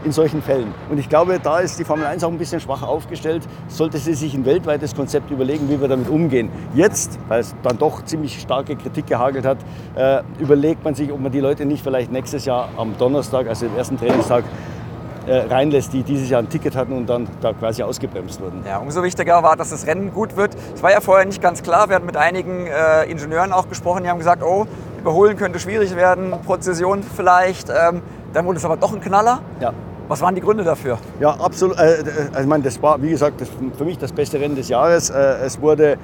in 0.05 0.11
solchen 0.11 0.41
Fällen. 0.41 0.73
Und 0.89 0.99
ich 0.99 1.09
glaube, 1.09 1.39
da 1.41 1.59
ist 1.59 1.79
die 1.79 1.83
Formel 1.83 2.05
1 2.05 2.23
auch 2.23 2.31
ein 2.31 2.37
bisschen 2.37 2.59
schwach 2.59 2.83
aufgestellt. 2.83 3.43
Sollte 3.67 3.97
sie 3.97 4.13
sich 4.13 4.33
ein 4.35 4.45
weltweites 4.45 4.95
Konzept 4.95 5.31
überlegen, 5.31 5.69
wie 5.69 5.81
wir 5.81 5.87
damit 5.87 6.07
umgehen. 6.09 6.49
Jetzt, 6.75 7.19
weil 7.27 7.41
es 7.41 7.55
dann 7.63 7.77
doch 7.77 8.05
ziemlich 8.05 8.39
starke 8.39 8.75
Kritik 8.75 9.07
gehagelt 9.07 9.45
hat, 9.45 9.57
äh, 9.95 10.21
überlegt 10.39 10.83
man 10.83 10.95
sich, 10.95 11.11
ob 11.11 11.19
man 11.19 11.31
die 11.31 11.39
Leute 11.39 11.65
nicht 11.65 11.83
vielleicht 11.83 12.11
nächstes 12.11 12.45
Jahr 12.45 12.69
am 12.77 12.97
Donnerstag, 12.97 13.47
also 13.47 13.65
dem 13.65 13.75
ersten 13.75 13.97
Trainingstag, 13.97 14.43
äh, 15.27 15.37
reinlässt, 15.37 15.91
die 15.91 16.03
dieses 16.03 16.29
Jahr 16.29 16.41
ein 16.41 16.49
Ticket 16.49 16.75
hatten 16.75 16.93
und 16.93 17.09
dann 17.09 17.27
da 17.41 17.53
quasi 17.53 17.81
ausgebremst 17.81 18.39
wurden. 18.41 18.63
Ja, 18.65 18.77
umso 18.77 19.01
wichtiger 19.01 19.41
war, 19.41 19.55
dass 19.55 19.71
das 19.71 19.87
Rennen 19.87 20.13
gut 20.13 20.37
wird. 20.37 20.55
Es 20.75 20.83
war 20.83 20.91
ja 20.91 21.01
vorher 21.01 21.25
nicht 21.25 21.41
ganz 21.41 21.63
klar. 21.63 21.89
Wir 21.89 21.95
hatten 21.95 22.05
mit 22.05 22.17
einigen 22.17 22.67
äh, 22.67 23.05
Ingenieuren 23.05 23.51
auch 23.51 23.67
gesprochen, 23.67 24.03
die 24.03 24.09
haben 24.09 24.19
gesagt, 24.19 24.43
oh, 24.43 24.67
überholen 24.99 25.35
könnte 25.35 25.59
schwierig 25.59 25.95
werden, 25.95 26.31
Prozession 26.45 27.01
vielleicht. 27.01 27.69
Ähm, 27.69 28.03
dann 28.33 28.45
wurde 28.45 28.57
es 28.57 28.65
aber 28.65 28.77
doch 28.77 28.93
ein 28.93 29.01
Knaller. 29.01 29.41
Ja. 29.59 29.73
Was 30.07 30.21
waren 30.21 30.35
die 30.35 30.41
Gründe 30.41 30.63
dafür? 30.63 30.99
Ja, 31.19 31.31
absolut. 31.31 31.79
Äh, 31.79 32.01
äh 32.01 32.41
ich 32.41 32.45
meine, 32.45 32.63
das 32.63 32.81
war, 32.81 33.01
wie 33.01 33.09
gesagt, 33.09 33.41
das, 33.41 33.49
für 33.77 33.85
mich 33.85 33.97
das 33.97 34.11
beste 34.11 34.39
Rennen 34.39 34.55
des 34.55 34.69
Jahres. 34.69 35.09
Äh, 35.09 35.37
es 35.45 35.59
wurde 35.59 35.97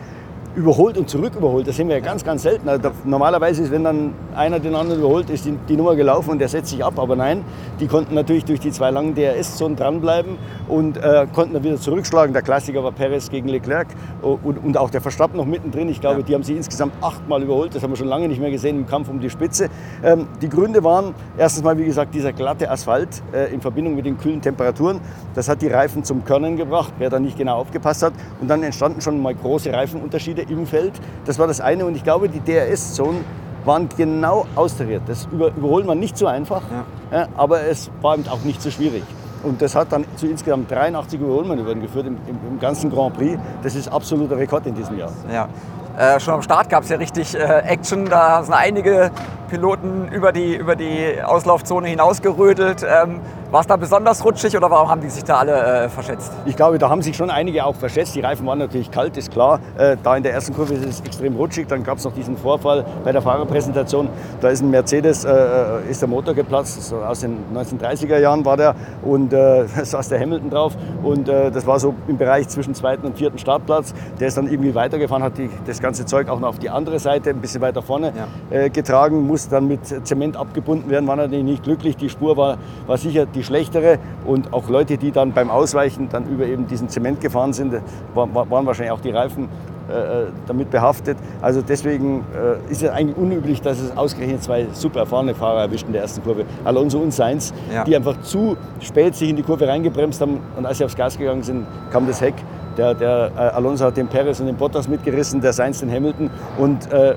überholt 0.55 0.97
und 0.97 1.09
zurück 1.09 1.33
überholt. 1.35 1.67
Das 1.67 1.77
sehen 1.77 1.87
wir 1.87 1.95
ja 1.95 2.01
ganz, 2.01 2.23
ganz 2.23 2.43
selten. 2.43 2.67
Also 2.67 2.91
normalerweise 3.05 3.63
ist, 3.63 3.71
wenn 3.71 3.83
dann 3.83 4.13
einer 4.35 4.59
den 4.59 4.75
anderen 4.75 4.99
überholt, 4.99 5.29
ist 5.29 5.45
die, 5.45 5.57
die, 5.69 5.77
Nummer 5.77 5.95
gelaufen 5.95 6.31
und 6.31 6.39
der 6.39 6.49
setzt 6.49 6.69
sich 6.69 6.83
ab. 6.83 6.99
Aber 6.99 7.15
nein, 7.15 7.43
die 7.79 7.87
konnten 7.87 8.13
natürlich 8.15 8.45
durch 8.45 8.59
die 8.59 8.71
zwei 8.71 8.91
langen 8.91 9.15
DRS-Zonen 9.15 9.75
dranbleiben 9.75 10.37
und 10.67 10.97
äh, 10.97 11.25
konnten 11.33 11.53
dann 11.53 11.63
wieder 11.63 11.77
zurückschlagen. 11.77 12.33
Der 12.33 12.41
Klassiker 12.41 12.83
war 12.83 12.91
Perez 12.91 13.29
gegen 13.29 13.47
Leclerc 13.47 13.87
und, 14.21 14.57
und 14.57 14.77
auch 14.77 14.89
der 14.89 15.01
Verstappen 15.01 15.37
noch 15.37 15.45
mittendrin. 15.45 15.87
Ich 15.89 16.01
glaube, 16.01 16.19
ja. 16.19 16.25
die 16.25 16.35
haben 16.35 16.43
sie 16.43 16.55
insgesamt 16.55 16.93
achtmal 17.01 17.41
überholt. 17.41 17.73
Das 17.73 17.83
haben 17.83 17.91
wir 17.91 17.97
schon 17.97 18.07
lange 18.07 18.27
nicht 18.27 18.41
mehr 18.41 18.51
gesehen 18.51 18.77
im 18.77 18.87
Kampf 18.87 19.09
um 19.09 19.19
die 19.19 19.29
Spitze. 19.29 19.69
Ähm, 20.03 20.27
die 20.41 20.49
Gründe 20.49 20.83
waren 20.83 21.13
erstens 21.37 21.63
mal, 21.63 21.77
wie 21.77 21.85
gesagt, 21.85 22.13
dieser 22.13 22.33
glatte 22.33 22.69
Asphalt 22.69 23.21
äh, 23.33 23.53
in 23.53 23.61
Verbindung 23.61 23.95
mit 23.95 24.05
den 24.05 24.17
kühlen 24.17 24.41
Temperaturen. 24.41 24.99
Das 25.33 25.47
hat 25.47 25.61
die 25.61 25.67
Reifen 25.67 26.03
zum 26.03 26.25
Körnen 26.25 26.57
gebracht, 26.57 26.93
wer 26.97 27.09
da 27.09 27.19
nicht 27.19 27.37
genau 27.37 27.55
aufgepasst 27.57 28.03
hat. 28.03 28.13
Und 28.41 28.49
dann 28.49 28.63
entstanden 28.63 28.99
schon 28.99 29.21
mal 29.21 29.33
große 29.33 29.71
Reifenunterschiede 29.71 30.40
Unterschiede 30.41 30.53
im 30.53 30.67
Feld. 30.67 30.93
Das 31.25 31.39
war 31.39 31.47
das 31.47 31.61
eine. 31.61 31.85
Und 31.85 31.95
ich 31.95 32.03
glaube, 32.03 32.29
die 32.29 32.39
DRS-Zonen 32.39 33.23
waren 33.65 33.87
genau 33.95 34.45
austariert. 34.55 35.03
Das 35.07 35.27
überholt 35.31 35.85
man 35.85 35.99
nicht 35.99 36.17
so 36.17 36.25
einfach, 36.27 36.63
ja. 36.71 37.17
Ja, 37.17 37.27
aber 37.35 37.61
es 37.61 37.91
war 38.01 38.15
eben 38.15 38.27
auch 38.27 38.43
nicht 38.43 38.61
so 38.61 38.71
schwierig. 38.71 39.03
Und 39.43 39.61
das 39.61 39.75
hat 39.75 39.91
dann 39.91 40.05
zu 40.15 40.27
insgesamt 40.27 40.69
83 40.71 41.19
Überholmanövern 41.19 41.81
geführt 41.81 42.07
im, 42.07 42.17
im, 42.27 42.37
im, 42.47 42.59
ganzen 42.59 42.91
Grand 42.91 43.15
Prix. 43.15 43.39
Das 43.63 43.75
ist 43.75 43.87
absoluter 43.87 44.37
Rekord 44.37 44.65
in 44.67 44.75
diesem 44.75 44.97
Jahr. 44.97 45.11
Ja. 45.31 45.49
Äh, 45.97 46.19
schon 46.19 46.35
am 46.35 46.41
Start 46.41 46.69
gab 46.69 46.83
es 46.83 46.89
ja 46.89 46.97
richtig 46.97 47.35
äh, 47.35 47.39
Action. 47.39 48.05
Da 48.05 48.43
sind 48.43 48.53
einige 48.53 49.11
Piloten 49.51 50.07
über 50.13 50.31
die, 50.31 50.55
über 50.55 50.77
die 50.77 51.21
Auslaufzone 51.21 51.89
hinausgerödelt. 51.89 52.85
Ähm, 52.89 53.19
war 53.51 53.59
es 53.59 53.67
da 53.67 53.75
besonders 53.75 54.23
rutschig 54.23 54.55
oder 54.55 54.71
warum 54.71 54.87
haben 54.87 55.01
die 55.01 55.09
sich 55.09 55.25
da 55.25 55.39
alle 55.39 55.83
äh, 55.83 55.89
verschätzt? 55.89 56.31
Ich 56.45 56.55
glaube, 56.55 56.77
da 56.77 56.89
haben 56.89 57.01
sich 57.01 57.17
schon 57.17 57.29
einige 57.29 57.65
auch 57.65 57.75
verschätzt. 57.75 58.15
Die 58.15 58.21
Reifen 58.21 58.47
waren 58.47 58.59
natürlich 58.59 58.91
kalt, 58.91 59.17
ist 59.17 59.29
klar. 59.29 59.59
Äh, 59.77 59.97
da 60.01 60.15
in 60.15 60.23
der 60.23 60.31
ersten 60.31 60.53
Kurve 60.53 60.73
ist 60.75 60.85
es 60.85 61.01
extrem 61.01 61.35
rutschig. 61.35 61.67
Dann 61.67 61.83
gab 61.83 61.97
es 61.97 62.05
noch 62.05 62.13
diesen 62.13 62.37
Vorfall 62.37 62.85
bei 63.03 63.11
der 63.11 63.21
Fahrerpräsentation. 63.21 64.07
Da 64.39 64.47
ist 64.47 64.61
ein 64.61 64.71
Mercedes, 64.71 65.25
äh, 65.25 65.31
äh 65.33 65.89
ist 65.89 66.01
der 66.01 66.07
Motor 66.07 66.33
geplatzt. 66.33 66.93
aus 66.93 67.19
den 67.19 67.39
1930er 67.53 68.19
Jahren 68.19 68.45
war 68.45 68.55
der. 68.55 68.73
Und 69.01 69.33
äh, 69.33 69.65
da 69.75 69.83
saß 69.83 70.07
der 70.07 70.21
Hamilton 70.21 70.49
drauf. 70.49 70.77
Und 71.03 71.27
äh, 71.27 71.51
das 71.51 71.67
war 71.67 71.77
so 71.77 71.93
im 72.07 72.17
Bereich 72.17 72.47
zwischen 72.47 72.73
zweiten 72.73 73.05
und 73.05 73.17
vierten 73.17 73.37
Startplatz. 73.37 73.93
Der 74.17 74.29
ist 74.29 74.37
dann 74.37 74.47
irgendwie 74.47 74.75
weitergefahren, 74.75 75.23
hat 75.23 75.37
die, 75.37 75.49
das 75.67 75.81
ganze 75.81 76.05
Zeug 76.05 76.29
auch 76.29 76.39
noch 76.39 76.47
auf 76.47 76.59
die 76.59 76.69
andere 76.69 76.99
Seite, 76.99 77.31
ein 77.31 77.41
bisschen 77.41 77.59
weiter 77.59 77.81
vorne 77.81 78.13
ja. 78.49 78.69
getragen, 78.69 79.27
muss 79.27 79.40
dann 79.49 79.67
mit 79.67 79.85
Zement 80.07 80.37
abgebunden 80.37 80.89
werden. 80.89 81.07
War 81.07 81.15
natürlich 81.15 81.43
nicht 81.43 81.63
glücklich. 81.63 81.97
Die 81.97 82.09
Spur 82.09 82.37
war, 82.37 82.57
war 82.87 82.97
sicher 82.97 83.25
die 83.25 83.43
schlechtere. 83.43 83.99
Und 84.25 84.53
auch 84.53 84.69
Leute, 84.69 84.97
die 84.97 85.11
dann 85.11 85.33
beim 85.33 85.49
Ausweichen 85.49 86.09
dann 86.09 86.27
über 86.27 86.45
eben 86.45 86.67
diesen 86.67 86.89
Zement 86.89 87.21
gefahren 87.21 87.53
sind, 87.53 87.73
waren 88.13 88.65
wahrscheinlich 88.65 88.91
auch 88.91 89.01
die 89.01 89.11
Reifen 89.11 89.49
äh, 89.91 89.93
äh, 89.93 90.27
damit 90.47 90.69
behaftet. 90.71 91.17
Also 91.41 91.61
deswegen 91.61 92.23
äh, 92.33 92.71
ist 92.71 92.81
es 92.81 92.89
eigentlich 92.89 93.17
unüblich, 93.17 93.61
dass 93.61 93.79
es 93.79 93.95
ausgerechnet 93.97 94.43
zwei 94.43 94.67
super 94.73 95.01
erfahrene 95.01 95.35
Fahrer 95.35 95.61
erwischt 95.61 95.85
in 95.87 95.93
der 95.93 96.03
ersten 96.03 96.23
Kurve. 96.23 96.45
Alonso 96.63 96.99
und 96.99 97.13
Sainz, 97.13 97.53
ja. 97.73 97.83
die 97.83 97.95
einfach 97.95 98.21
zu 98.21 98.55
spät 98.79 99.15
sich 99.15 99.29
in 99.29 99.35
die 99.35 99.43
Kurve 99.43 99.67
reingebremst 99.67 100.21
haben 100.21 100.39
und 100.55 100.65
als 100.65 100.77
sie 100.77 100.85
aufs 100.85 100.95
Gas 100.95 101.17
gegangen 101.17 101.43
sind, 101.43 101.65
kam 101.91 102.07
das 102.07 102.21
Heck. 102.21 102.35
Der, 102.77 102.93
der 102.93 103.31
äh, 103.35 103.39
Alonso 103.39 103.85
hat 103.85 103.97
den 103.97 104.07
Perez 104.07 104.39
und 104.39 104.45
den 104.45 104.55
Bottas 104.55 104.87
mitgerissen, 104.87 105.41
der 105.41 105.51
Sainz 105.51 105.79
den 105.79 105.91
Hamilton 105.91 106.29
und 106.57 106.91
äh, 106.91 107.15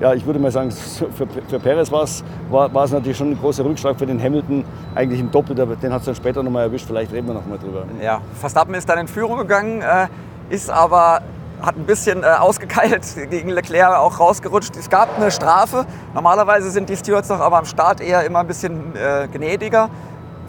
ja, 0.00 0.14
ich 0.14 0.24
würde 0.24 0.38
mal 0.38 0.50
sagen, 0.50 0.70
für, 0.70 1.26
für 1.26 1.58
Perez 1.58 1.90
war 1.90 2.04
es 2.04 2.92
natürlich 2.92 3.16
schon 3.16 3.32
ein 3.32 3.38
großer 3.38 3.64
Rückschlag 3.64 3.98
für 3.98 4.06
den 4.06 4.22
Hamilton, 4.22 4.64
eigentlich 4.94 5.20
ein 5.20 5.30
Doppel, 5.30 5.54
den 5.54 5.92
hat 5.92 6.00
es 6.00 6.06
dann 6.06 6.14
später 6.14 6.42
nochmal 6.42 6.64
erwischt, 6.64 6.86
vielleicht 6.86 7.12
reden 7.12 7.26
wir 7.26 7.34
nochmal 7.34 7.58
drüber. 7.58 7.84
Ja, 8.02 8.20
Verstappen 8.40 8.74
ist 8.74 8.88
dann 8.88 8.98
in 8.98 9.08
Führung 9.08 9.38
gegangen, 9.38 9.82
äh, 9.82 10.06
ist 10.50 10.70
aber 10.70 11.20
hat 11.60 11.76
ein 11.76 11.86
bisschen 11.86 12.22
äh, 12.22 12.26
ausgekeilt, 12.26 13.04
gegen 13.30 13.50
Leclerc 13.50 13.96
auch 13.96 14.20
rausgerutscht. 14.20 14.76
Es 14.76 14.88
gab 14.88 15.16
eine 15.16 15.30
Strafe. 15.30 15.86
Normalerweise 16.14 16.70
sind 16.70 16.88
die 16.88 16.96
Stewards 16.96 17.28
doch 17.28 17.40
aber 17.40 17.58
am 17.58 17.64
Start 17.64 18.00
eher 18.00 18.24
immer 18.24 18.40
ein 18.40 18.46
bisschen 18.46 18.94
äh, 18.94 19.26
gnädiger. 19.32 19.90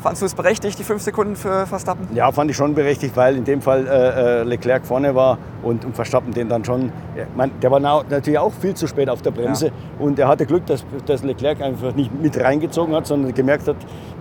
Fandest 0.01 0.21
du 0.21 0.25
es 0.27 0.33
berechtigt, 0.33 0.79
die 0.79 0.85
fünf 0.85 1.01
Sekunden 1.01 1.35
für 1.35 1.65
Verstappen? 1.65 2.07
Ja, 2.15 2.31
fand 2.31 2.49
ich 2.49 2.55
schon 2.55 2.73
berechtigt, 2.73 3.17
weil 3.17 3.35
in 3.35 3.43
dem 3.43 3.61
Fall 3.61 3.85
äh, 3.85 4.41
äh 4.41 4.43
Leclerc 4.43 4.85
vorne 4.85 5.13
war 5.13 5.37
und, 5.61 5.83
und, 5.83 5.93
Verstappen 5.93 6.33
den 6.33 6.47
dann 6.47 6.63
schon. 6.63 6.93
Ja, 7.17 7.25
man, 7.35 7.51
der 7.61 7.69
war 7.69 7.81
natürlich 7.81 8.39
auch 8.39 8.53
viel 8.53 8.73
zu 8.75 8.87
spät 8.87 9.09
auf 9.09 9.21
der 9.21 9.31
Bremse 9.31 9.67
ja. 9.67 9.71
und 9.99 10.17
er 10.17 10.29
hatte 10.29 10.45
Glück, 10.45 10.65
dass, 10.67 10.85
dass 11.05 11.23
Leclerc 11.23 11.61
einfach 11.61 11.93
nicht 11.95 12.17
mit 12.17 12.39
reingezogen 12.39 12.95
hat, 12.95 13.07
sondern 13.07 13.33
gemerkt 13.33 13.67
hat, 13.67 13.75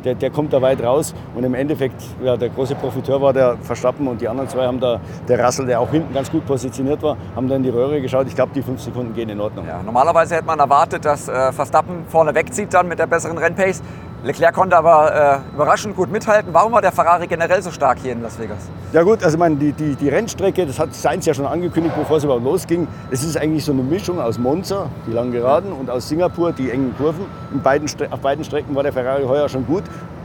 der, 0.04 0.16
der 0.16 0.30
kommt 0.30 0.52
da 0.52 0.60
weit 0.60 0.82
raus. 0.82 1.14
Und 1.36 1.44
im 1.44 1.54
Endeffekt, 1.54 2.02
ja, 2.24 2.36
der 2.36 2.48
große 2.48 2.74
Profiteur 2.74 3.20
war 3.22 3.32
der 3.32 3.56
Verstappen 3.58 4.08
und 4.08 4.20
die 4.20 4.28
anderen 4.28 4.48
zwei 4.48 4.66
haben 4.66 4.80
da, 4.80 5.00
der 5.28 5.44
Russell, 5.44 5.66
der 5.66 5.80
auch 5.80 5.90
hinten 5.90 6.12
ganz 6.12 6.30
gut 6.30 6.44
positioniert 6.44 7.02
war, 7.02 7.16
haben 7.36 7.46
dann 7.46 7.58
in 7.58 7.62
die 7.62 7.70
Röhre 7.70 8.00
geschaut. 8.00 8.26
Ich 8.26 8.34
glaube, 8.34 8.50
die 8.52 8.62
fünf 8.62 8.80
Sekunden 8.80 9.14
gehen 9.14 9.28
in 9.28 9.40
Ordnung. 9.40 9.64
Ja, 9.66 9.80
normalerweise 9.82 10.34
hätte 10.34 10.46
man 10.46 10.58
erwartet, 10.58 11.04
dass 11.04 11.28
äh, 11.28 11.52
Verstappen 11.52 12.04
vorne 12.08 12.34
wegzieht 12.34 12.74
dann 12.74 12.88
mit 12.88 12.98
der 12.98 13.06
besseren 13.06 13.38
Rennpace. 13.38 13.80
Leclerc 14.24 14.52
konnte 14.52 14.76
aber 14.76 15.42
äh, 15.52 15.54
überraschend 15.54 15.94
gut 15.94 16.10
mithalten. 16.10 16.52
Warum 16.52 16.72
war 16.72 16.82
der 16.82 16.90
Ferrari 16.90 17.28
generell 17.28 17.62
so 17.62 17.70
stark 17.70 17.98
hier 18.02 18.12
in 18.12 18.22
Las 18.22 18.38
Vegas? 18.38 18.68
Ja 18.92 19.02
gut, 19.02 19.22
also 19.22 19.38
man, 19.38 19.58
die, 19.58 19.72
die, 19.72 19.94
die 19.94 20.08
Rennstrecke, 20.08 20.66
das 20.66 20.80
hat 20.80 20.92
Sainz 20.92 21.24
ja 21.26 21.34
schon 21.34 21.46
angekündigt, 21.46 21.94
bevor 21.96 22.16
es 22.16 22.24
überhaupt 22.24 22.42
losging. 22.42 22.88
Es 23.12 23.22
ist 23.22 23.36
eigentlich 23.36 23.64
so 23.64 23.70
eine 23.70 23.82
Mischung 23.82 24.20
aus 24.20 24.38
Monza, 24.38 24.88
die 25.06 25.12
langen 25.12 25.30
Geraden, 25.30 25.72
und 25.72 25.88
aus 25.88 26.08
Singapur, 26.08 26.52
die 26.52 26.70
engen 26.70 26.96
Kurven. 26.96 27.26
In 27.52 27.62
beiden, 27.62 27.88
auf 28.10 28.18
beiden 28.18 28.44
Strecken 28.44 28.74
war 28.74 28.82
der 28.82 28.92
Ferrari 28.92 29.22
heuer 29.22 29.48
schon 29.48 29.64
gut. 29.66 29.84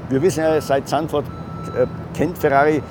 Wir 0.09 0.21
wissen 0.23 0.39
ja, 0.39 0.59
seit 0.59 0.89
Zandvoort 0.89 1.25
äh, 1.77 1.85
kennt 2.17 2.37
Ferrari 2.39 2.81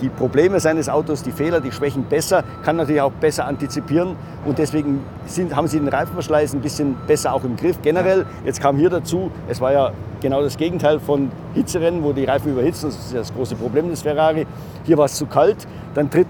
die 0.00 0.08
Probleme 0.08 0.60
seines 0.60 0.88
Autos, 0.88 1.22
die 1.22 1.32
Fehler, 1.32 1.60
die 1.60 1.72
Schwächen 1.72 2.04
besser, 2.04 2.44
kann 2.64 2.76
natürlich 2.76 3.00
auch 3.00 3.12
besser 3.12 3.46
antizipieren 3.46 4.16
und 4.44 4.58
deswegen 4.58 5.00
sind, 5.26 5.56
haben 5.56 5.68
sie 5.68 5.78
den 5.78 5.88
Reifenverschleiß 5.88 6.54
ein 6.54 6.60
bisschen 6.60 6.96
besser 7.06 7.32
auch 7.32 7.44
im 7.44 7.56
Griff. 7.56 7.80
Generell, 7.82 8.26
jetzt 8.44 8.60
kam 8.60 8.76
hier 8.76 8.90
dazu, 8.90 9.30
es 9.48 9.60
war 9.60 9.72
ja 9.72 9.92
genau 10.20 10.42
das 10.42 10.56
Gegenteil 10.56 11.00
von 11.00 11.30
Hitzerennen, 11.54 12.02
wo 12.02 12.12
die 12.12 12.24
Reifen 12.24 12.52
überhitzen, 12.52 12.88
das 12.90 12.98
ist 12.98 13.14
das 13.14 13.34
große 13.34 13.56
Problem 13.56 13.88
des 13.88 14.02
Ferrari. 14.02 14.46
Hier 14.84 14.98
war 14.98 15.06
es 15.06 15.14
zu 15.14 15.26
kalt, 15.26 15.66
dann 15.94 16.10
tritt 16.10 16.26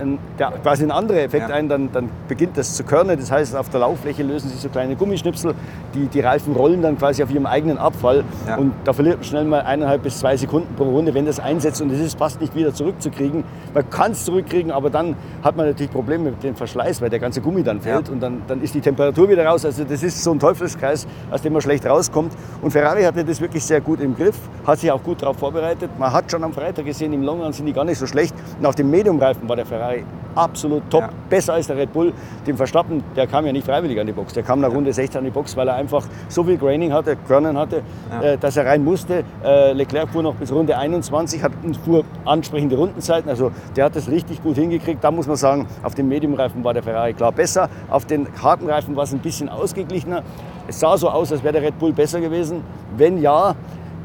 ein, 0.00 0.18
der, 0.38 0.52
quasi 0.62 0.84
ein 0.84 0.90
anderer 0.90 1.18
Effekt 1.18 1.48
ja. 1.48 1.54
ein, 1.54 1.68
dann, 1.68 1.90
dann, 1.92 2.08
beginnt 2.28 2.56
das 2.56 2.74
zu 2.74 2.84
körnen. 2.84 3.18
Das 3.18 3.30
heißt, 3.30 3.56
auf 3.56 3.68
der 3.68 3.80
Lauffläche 3.80 4.22
lösen 4.22 4.48
sich 4.48 4.60
so 4.60 4.68
kleine 4.68 4.96
Gummischnipsel, 4.96 5.54
die, 5.94 6.06
die 6.06 6.20
Reifen 6.20 6.54
rollen 6.54 6.82
dann 6.82 6.98
quasi 6.98 7.22
auf 7.22 7.30
ihrem 7.30 7.46
eigenen 7.46 7.78
Abfall. 7.78 8.24
Ja. 8.46 8.56
Und 8.56 8.72
da 8.84 8.92
verliert 8.92 9.16
man 9.16 9.24
schnell 9.24 9.44
mal 9.44 9.62
eineinhalb 9.62 10.02
bis 10.02 10.20
zwei 10.20 10.36
Sekunden 10.36 10.74
pro 10.76 10.84
Runde, 10.84 11.14
wenn 11.14 11.26
das 11.26 11.40
einsetzt. 11.40 11.82
Und 11.82 11.90
es 11.90 12.00
ist 12.00 12.18
fast 12.18 12.40
nicht 12.40 12.54
wieder 12.54 12.72
zurückzukriegen. 12.72 13.44
Man 13.74 13.90
kann 13.90 14.12
es 14.12 14.24
zurückkriegen, 14.24 14.70
aber 14.70 14.90
dann 14.90 15.16
hat 15.42 15.56
man 15.56 15.66
natürlich 15.66 15.90
Probleme 15.90 16.30
mit 16.30 16.42
dem 16.42 16.54
Verschleiß, 16.54 17.00
weil 17.00 17.10
der 17.10 17.18
ganze 17.18 17.40
Gummi 17.40 17.62
dann 17.62 17.80
fällt. 17.80 18.08
Ja. 18.08 18.12
Und 18.12 18.20
dann, 18.20 18.42
dann 18.46 18.62
ist 18.62 18.74
die 18.74 18.80
Temperatur 18.80 19.28
wieder 19.28 19.44
raus. 19.44 19.64
Also 19.64 19.84
das 19.84 20.02
ist 20.02 20.22
so 20.22 20.30
ein 20.30 20.38
Teufelskreis, 20.38 21.06
aus 21.30 21.42
dem 21.42 21.52
man 21.52 21.62
schlecht 21.62 21.86
rauskommt. 21.86 22.32
Und 22.62 22.70
Ferrari 22.70 23.02
hatte 23.02 23.24
das 23.24 23.37
wirklich 23.40 23.64
sehr 23.64 23.80
gut 23.80 24.00
im 24.00 24.16
Griff, 24.16 24.36
hat 24.66 24.78
sich 24.78 24.90
auch 24.90 25.02
gut 25.02 25.22
darauf 25.22 25.38
vorbereitet. 25.38 25.90
Man 25.98 26.12
hat 26.12 26.30
schon 26.30 26.44
am 26.44 26.52
Freitag 26.52 26.84
gesehen, 26.84 27.12
im 27.12 27.22
Longrun 27.22 27.52
sind 27.52 27.66
die 27.66 27.72
gar 27.72 27.84
nicht 27.84 27.98
so 27.98 28.06
schlecht. 28.06 28.34
Und 28.58 28.66
auf 28.66 28.74
dem 28.74 28.90
Mediumreifen 28.90 29.48
war 29.48 29.56
der 29.56 29.66
Ferrari 29.66 30.04
absolut 30.34 30.88
top, 30.90 31.02
ja. 31.02 31.10
besser 31.28 31.54
als 31.54 31.66
der 31.66 31.76
Red 31.76 31.92
Bull. 31.92 32.12
Dem 32.46 32.56
Verstappen, 32.56 33.02
der 33.16 33.26
kam 33.26 33.44
ja 33.44 33.52
nicht 33.52 33.66
freiwillig 33.66 33.98
an 34.00 34.06
die 34.06 34.12
Box. 34.12 34.32
Der 34.34 34.42
kam 34.42 34.60
nach 34.60 34.70
Runde 34.70 34.92
16 34.92 35.18
an 35.18 35.24
die 35.24 35.30
Box, 35.30 35.56
weil 35.56 35.68
er 35.68 35.74
einfach 35.74 36.04
so 36.28 36.44
viel 36.44 36.56
Graining 36.56 36.92
hatte, 36.92 37.16
Körnen 37.16 37.58
hatte, 37.58 37.82
ja. 38.10 38.22
äh, 38.22 38.38
dass 38.38 38.56
er 38.56 38.66
rein 38.66 38.84
musste. 38.84 39.24
Äh, 39.44 39.72
Leclerc 39.72 40.10
fuhr 40.10 40.22
noch 40.22 40.34
bis 40.34 40.52
Runde 40.52 40.76
21, 40.76 41.42
hat 41.42 41.52
fuhr 41.84 42.04
ansprechende 42.24 42.76
Rundenzeiten. 42.76 43.28
Also 43.28 43.50
der 43.76 43.86
hat 43.86 43.96
das 43.96 44.08
richtig 44.08 44.42
gut 44.42 44.56
hingekriegt. 44.56 45.02
Da 45.02 45.10
muss 45.10 45.26
man 45.26 45.36
sagen, 45.36 45.66
auf 45.82 45.94
dem 45.94 46.08
Mediumreifen 46.08 46.62
war 46.64 46.74
der 46.74 46.82
Ferrari 46.82 47.14
klar 47.14 47.32
besser. 47.32 47.68
Auf 47.88 48.06
den 48.06 48.28
harten 48.42 48.68
Reifen 48.68 48.96
war 48.96 49.04
es 49.04 49.12
ein 49.12 49.20
bisschen 49.20 49.48
ausgeglichener. 49.48 50.22
Es 50.68 50.80
sah 50.80 50.96
so 50.96 51.08
aus, 51.08 51.32
als 51.32 51.42
wäre 51.42 51.54
der 51.54 51.62
Red 51.62 51.78
Bull 51.78 51.92
besser 51.92 52.20
gewesen. 52.20 52.62
Wenn 52.96 53.20
ja, 53.20 53.54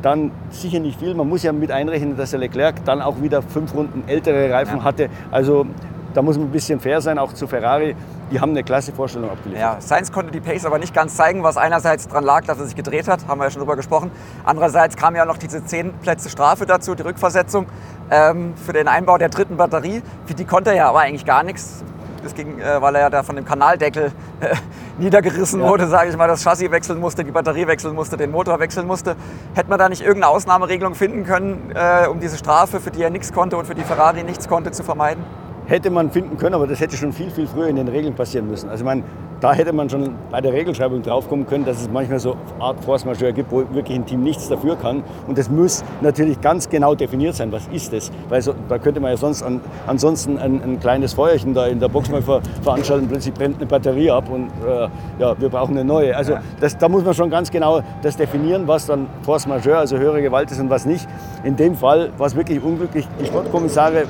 dann 0.02 0.32
sicher 0.50 0.80
nicht 0.80 1.00
viel. 1.00 1.14
Man 1.16 1.28
muss 1.28 1.44
ja 1.44 1.52
mit 1.52 1.72
einrechnen, 1.72 2.18
dass 2.18 2.32
der 2.32 2.40
Leclerc 2.40 2.84
dann 2.86 3.02
auch 3.02 3.22
wieder 3.22 3.42
fünf 3.42 3.74
Runden 3.74 4.04
ältere 4.08 4.52
Reifen 4.52 4.80
ja. 4.80 4.84
hatte. 4.84 5.10
Also 5.32 5.66
da 6.14 6.22
muss 6.22 6.38
man 6.38 6.48
ein 6.48 6.52
bisschen 6.52 6.80
fair 6.80 7.02
sein, 7.02 7.18
auch 7.18 7.34
zu 7.34 7.48
Ferrari. 7.48 7.96
Die 8.32 8.40
haben 8.40 8.52
eine 8.52 8.64
klasse 8.64 8.92
Vorstellung 8.92 9.30
abgeliefert. 9.30 9.62
Ja, 9.62 9.82
Sainz 9.82 10.12
konnte 10.12 10.32
die 10.32 10.40
Pace 10.40 10.66
aber 10.66 10.78
nicht 10.78 10.94
ganz 10.94 11.16
zeigen, 11.16 11.44
was 11.44 11.58
einerseits 11.58 12.08
daran 12.08 12.24
lag, 12.24 12.46
dass 12.46 12.60
er 12.60 12.66
sich 12.66 12.76
gedreht 12.76 13.08
hat, 13.08 13.28
haben 13.28 13.40
wir 13.40 13.46
ja 13.46 13.52
schon 13.52 13.62
drüber 13.62 13.76
gesprochen. 13.76 14.12
Andererseits 14.44 14.96
kam 14.96 15.16
ja 15.16 15.26
noch 15.26 15.38
diese 15.38 15.64
10 15.64 15.94
Plätze 16.02 16.30
Strafe 16.30 16.66
dazu, 16.66 16.96
die 16.96 17.04
Rückversetzung 17.04 17.66
ähm, 18.12 18.54
für 18.56 18.74
den 18.74 18.88
Einbau 18.88 19.18
der 19.18 19.30
dritten 19.30 19.58
Batterie. 19.58 20.02
Für 20.26 20.34
die 20.34 20.46
konnte 20.46 20.72
er 20.72 20.76
ja 20.76 20.90
aber 20.90 21.00
eigentlich 21.00 21.26
gar 21.26 21.44
nichts. 21.44 21.84
Das 22.24 22.34
ging, 22.34 22.60
äh, 22.60 22.82
weil 22.82 22.96
er 22.96 23.02
ja 23.02 23.10
da 23.10 23.24
von 23.24 23.36
dem 23.36 23.46
Kanaldeckel 23.46 24.12
äh, 24.40 24.56
niedergerissen 24.98 25.62
ja. 25.62 25.68
wurde, 25.68 25.88
sage 25.88 26.10
ich 26.10 26.18
mal, 26.18 26.28
das 26.28 26.44
Chassis 26.44 26.72
wechseln 26.72 27.00
musste, 27.00 27.24
die 27.24 27.32
Batterie 27.32 27.68
wechseln 27.68 27.96
musste, 27.96 28.18
den 28.18 28.32
Motor 28.32 28.60
wechseln 28.60 28.88
musste. 28.88 29.16
Hätte 29.54 29.70
man 29.70 29.80
da 29.80 29.90
nicht 29.90 30.02
irgendeine 30.02 30.28
Ausnahmeregelung 30.28 30.96
finden 30.96 31.26
können, 31.26 31.72
äh, 31.76 32.08
um 32.08 32.20
diese 32.20 32.38
Strafe, 32.38 32.80
für 32.80 32.92
die 32.92 33.04
er 33.04 33.10
nichts 33.10 33.34
konnte 33.34 33.58
und 33.58 33.66
für 33.66 33.76
die 33.76 33.84
Ferrari 33.84 34.24
nichts 34.24 34.48
konnte, 34.48 34.72
zu 34.72 34.84
vermeiden? 34.84 35.24
Hätte 35.68 35.90
man 35.90 36.12
finden 36.12 36.38
können, 36.38 36.56
aber 36.56 36.68
das 36.68 36.80
hätte 36.80 36.98
schon 36.98 37.14
viel, 37.14 37.30
viel 37.30 37.48
früher 37.48 37.68
in 37.68 37.76
den 37.76 37.88
Regeln 37.88 38.16
passieren 38.16 38.50
müssen. 38.50 38.70
Also 38.70 38.84
ich 38.84 38.86
meine, 38.86 39.04
da 39.44 39.54
hätte 39.54 39.74
man 39.74 39.90
schon 39.90 40.16
bei 40.32 40.40
der 40.40 40.54
Regelschreibung 40.54 41.02
draufkommen 41.02 41.46
können, 41.46 41.66
dass 41.66 41.82
es 41.82 41.90
manchmal 41.90 42.18
so 42.18 42.38
Art 42.60 42.82
Force 42.82 43.04
Majeure 43.04 43.34
gibt, 43.34 43.52
wo 43.52 43.58
wirklich 43.74 43.98
ein 43.98 44.06
Team 44.06 44.24
nichts 44.24 44.48
dafür 44.48 44.78
kann. 44.78 45.04
Und 45.28 45.38
das 45.38 45.50
muss 45.50 45.84
natürlich 46.00 46.40
ganz 46.40 46.70
genau 46.70 46.96
definiert 46.96 47.36
sein, 47.36 47.52
was 47.52 47.68
ist 47.68 47.92
das? 47.92 48.10
Weil 48.30 48.42
so, 48.42 48.54
da 48.70 48.78
könnte 48.78 49.02
man 49.02 49.12
ja 49.12 49.18
sonst 49.18 49.44
an, 49.44 49.60
ansonsten 49.86 50.38
ein, 50.38 50.64
ein, 50.64 50.80
kleines 50.80 51.14
Feuerchen 51.14 51.54
da 51.54 51.68
in 51.68 51.82
der 51.82 51.90
Box 51.90 52.10
mal 52.10 52.22
ver, 52.22 52.42
veranstalten, 52.62 53.10
plötzlich 53.10 53.34
brennt 53.34 53.58
eine 53.58 53.66
Batterie 53.66 54.12
ab 54.12 54.30
und 54.30 54.48
äh, 54.66 54.88
ja, 55.20 55.38
wir 55.38 55.50
brauchen 55.50 55.76
eine 55.76 55.84
neue. 55.84 56.16
Also 56.16 56.38
das, 56.62 56.78
da 56.78 56.88
muss 56.88 57.04
man 57.04 57.14
schon 57.14 57.30
ganz 57.30 57.52
genau 57.52 57.82
das 58.02 58.16
definieren, 58.16 58.66
was 58.66 58.86
dann 58.86 59.08
Force 59.24 59.46
Majeure, 59.46 59.80
also 59.80 59.98
höhere 59.98 60.22
Gewalt 60.22 60.52
ist 60.52 60.62
und 60.62 60.70
was 60.70 60.86
nicht. 60.86 61.06
In 61.44 61.58
dem 61.58 61.76
Fall 61.76 62.12
war 62.18 62.28
es 62.28 62.36
wirklich 62.38 62.64
unglücklich. 62.64 63.06
Die 63.20 63.26
Sportkommissare 63.26 64.06